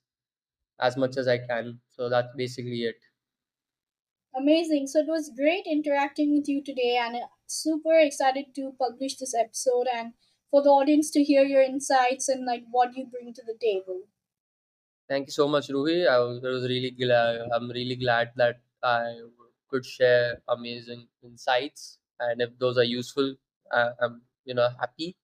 as 0.80 0.96
much 0.96 1.18
as 1.18 1.28
I 1.28 1.40
can. 1.40 1.80
So 1.92 2.08
that's 2.10 2.34
basically 2.38 2.84
it. 2.84 2.96
Amazing. 4.36 4.88
So, 4.88 5.00
it 5.00 5.08
was 5.08 5.32
great 5.36 5.66
interacting 5.66 6.34
with 6.34 6.48
you 6.48 6.64
today, 6.64 6.98
and 7.02 7.16
uh, 7.16 7.28
super 7.48 8.00
excited 8.00 8.56
to 8.56 8.72
publish 8.80 9.18
this 9.18 9.34
episode 9.36 9.88
and 9.94 10.14
for 10.52 10.64
the 10.64 10.70
audience 10.70 11.12
to 11.12 11.24
hear 11.24 11.44
your 11.44 11.62
insights 11.62 12.30
and 12.30 12.46
like 12.46 12.64
what 12.72 12.96
you 12.96 13.06
bring 13.06 13.34
to 13.34 13.44
the 13.46 13.58
table. 13.60 14.04
Thank 15.10 15.28
you 15.28 15.32
so 15.32 15.48
much, 15.48 15.68
Roohi. 15.70 16.08
I 16.08 16.20
was, 16.20 16.44
I 16.46 16.50
was 16.50 16.64
really 16.70 16.92
glad. 16.92 17.42
I'm 17.54 17.70
really 17.70 17.96
glad 17.96 18.32
that 18.36 18.62
I 18.84 19.16
could 19.70 19.86
share 19.86 20.42
amazing 20.48 21.08
insights, 21.24 21.98
and 22.20 22.42
if 22.42 22.58
those 22.60 22.78
are 22.78 22.84
useful, 22.84 23.36
uh, 23.72 23.92
I'm 24.02 24.22
you 24.46 24.54
know 24.54 24.70
happy. 24.80 25.16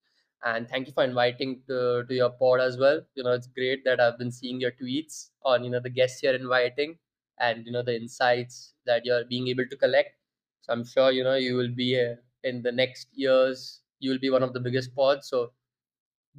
And 0.43 0.67
thank 0.69 0.87
you 0.87 0.93
for 0.93 1.03
inviting 1.03 1.61
to, 1.67 2.03
to 2.07 2.13
your 2.13 2.29
pod 2.29 2.59
as 2.61 2.77
well. 2.77 3.01
You 3.15 3.23
know, 3.23 3.31
it's 3.31 3.47
great 3.47 3.83
that 3.85 3.99
I've 3.99 4.17
been 4.19 4.31
seeing 4.31 4.59
your 4.59 4.71
tweets 4.71 5.29
on 5.43 5.63
you 5.63 5.69
know 5.69 5.79
the 5.79 5.89
guests 5.89 6.21
you're 6.23 6.35
inviting, 6.35 6.97
and 7.39 7.65
you 7.65 7.71
know 7.71 7.83
the 7.83 7.95
insights 7.95 8.73
that 8.87 9.05
you're 9.05 9.25
being 9.25 9.47
able 9.49 9.67
to 9.69 9.77
collect. 9.77 10.17
So 10.61 10.73
I'm 10.73 10.83
sure 10.85 11.11
you 11.11 11.23
know 11.23 11.35
you 11.35 11.55
will 11.55 11.73
be 11.75 11.99
uh, 12.01 12.15
in 12.43 12.63
the 12.63 12.71
next 12.71 13.07
years. 13.13 13.81
You 13.99 14.11
will 14.11 14.19
be 14.19 14.29
one 14.31 14.43
of 14.43 14.53
the 14.53 14.59
biggest 14.59 14.95
pods. 14.95 15.29
So 15.29 15.51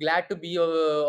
glad 0.01 0.29
to 0.29 0.37
be 0.37 0.59
uh, 0.59 0.63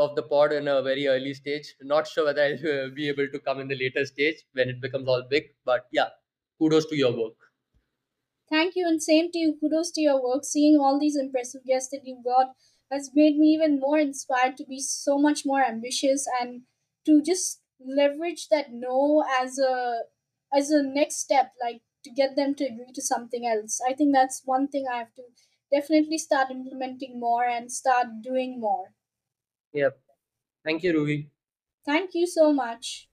of 0.06 0.16
the 0.16 0.24
pod 0.24 0.54
in 0.54 0.68
a 0.68 0.82
very 0.82 1.08
early 1.08 1.34
stage. 1.34 1.76
Not 1.82 2.08
sure 2.08 2.26
whether 2.26 2.44
I'll 2.44 2.92
be 2.92 3.08
able 3.10 3.28
to 3.30 3.40
come 3.40 3.60
in 3.60 3.68
the 3.68 3.76
later 3.76 4.06
stage 4.06 4.44
when 4.54 4.70
it 4.70 4.82
becomes 4.82 5.08
all 5.08 5.24
big, 5.30 5.56
but 5.66 5.88
yeah, 5.92 6.10
kudos 6.60 6.86
to 6.88 6.96
your 6.96 7.12
work. 7.18 7.36
Thank 8.50 8.76
you, 8.76 8.86
and 8.88 9.02
same 9.02 9.32
to 9.32 9.38
you. 9.40 9.58
Kudos 9.60 9.92
to 9.92 10.02
your 10.02 10.22
work. 10.22 10.44
Seeing 10.44 10.78
all 10.80 11.00
these 11.00 11.16
impressive 11.18 11.64
guests 11.66 11.90
that 11.92 12.02
you've 12.06 12.24
got 12.26 12.56
has 12.92 13.12
made 13.14 13.38
me 13.38 13.48
even 13.48 13.80
more 13.80 13.98
inspired 14.00 14.58
to 14.58 14.66
be 14.66 14.80
so 14.80 15.18
much 15.18 15.46
more 15.46 15.64
ambitious 15.64 16.28
and 16.42 16.64
to 17.06 17.22
just 17.22 17.62
leverage 17.80 18.48
that 18.50 18.72
no 18.72 19.24
as 19.40 19.60
a 19.60 20.04
as 20.54 20.72
a 20.72 20.82
next 20.84 21.18
step, 21.18 21.54
like 21.62 21.82
to 22.04 22.10
get 22.12 22.36
them 22.36 22.56
to 22.56 22.66
agree 22.66 22.92
to 22.94 23.02
something 23.02 23.46
else. 23.46 23.80
I 23.88 23.94
think 23.94 24.14
that's 24.14 24.42
one 24.46 24.68
thing 24.68 24.86
I 24.92 24.98
have 25.00 25.14
to 25.16 25.24
definitely 25.72 26.18
start 26.18 26.52
implementing 26.52 27.20
more 27.20 27.46
and 27.46 27.72
start 27.72 28.08
doing 28.22 28.60
more. 28.60 28.94
Yep. 29.74 30.00
Thank 30.64 30.84
you, 30.84 30.94
Roohi. 30.94 31.28
Thank 31.86 32.12
you 32.14 32.28
so 32.28 32.52
much. 32.54 33.08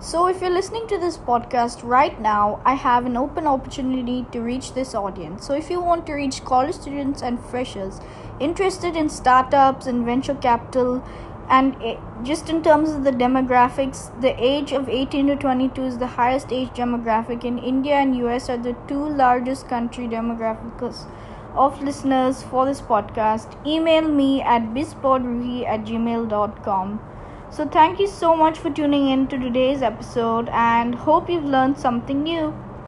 So, 0.00 0.26
if 0.26 0.40
you're 0.40 0.48
listening 0.48 0.86
to 0.88 0.96
this 0.96 1.18
podcast 1.18 1.82
right 1.82 2.18
now, 2.20 2.62
I 2.64 2.74
have 2.74 3.04
an 3.04 3.16
open 3.16 3.46
opportunity 3.46 4.24
to 4.32 4.40
reach 4.40 4.72
this 4.72 4.94
audience. 4.94 5.46
So, 5.46 5.54
if 5.54 5.68
you 5.68 5.80
want 5.80 6.06
to 6.06 6.14
reach 6.14 6.44
college 6.44 6.76
students 6.76 7.20
and 7.20 7.38
freshers 7.38 8.00
interested 8.40 8.96
in 8.96 9.08
startups 9.08 9.86
and 9.86 10.06
venture 10.06 10.36
capital, 10.36 11.04
and 11.50 11.76
just 12.24 12.50
in 12.50 12.62
terms 12.62 12.90
of 12.90 13.04
the 13.04 13.10
demographics, 13.10 14.00
the 14.20 14.34
age 14.42 14.72
of 14.72 14.88
18 14.88 15.28
to 15.28 15.36
22 15.36 15.82
is 15.82 15.98
the 15.98 16.06
highest 16.06 16.52
age 16.52 16.68
demographic 16.70 17.44
in 17.44 17.58
India 17.58 17.94
and 17.94 18.14
US 18.16 18.50
are 18.50 18.58
the 18.58 18.76
two 18.86 19.08
largest 19.08 19.68
country 19.68 20.06
demographics 20.06 21.06
of 21.54 21.82
listeners 21.82 22.42
for 22.42 22.66
this 22.66 22.82
podcast. 22.82 23.56
Email 23.66 24.08
me 24.08 24.42
at 24.42 24.74
bizpodruhi 24.74 25.66
at 25.66 25.84
gmail.com. 25.84 27.00
So, 27.50 27.66
thank 27.66 27.98
you 27.98 28.06
so 28.06 28.36
much 28.36 28.58
for 28.58 28.68
tuning 28.68 29.08
in 29.08 29.26
to 29.28 29.38
today's 29.38 29.80
episode 29.80 30.50
and 30.50 30.94
hope 30.94 31.30
you've 31.30 31.46
learned 31.46 31.78
something 31.78 32.22
new. 32.22 32.52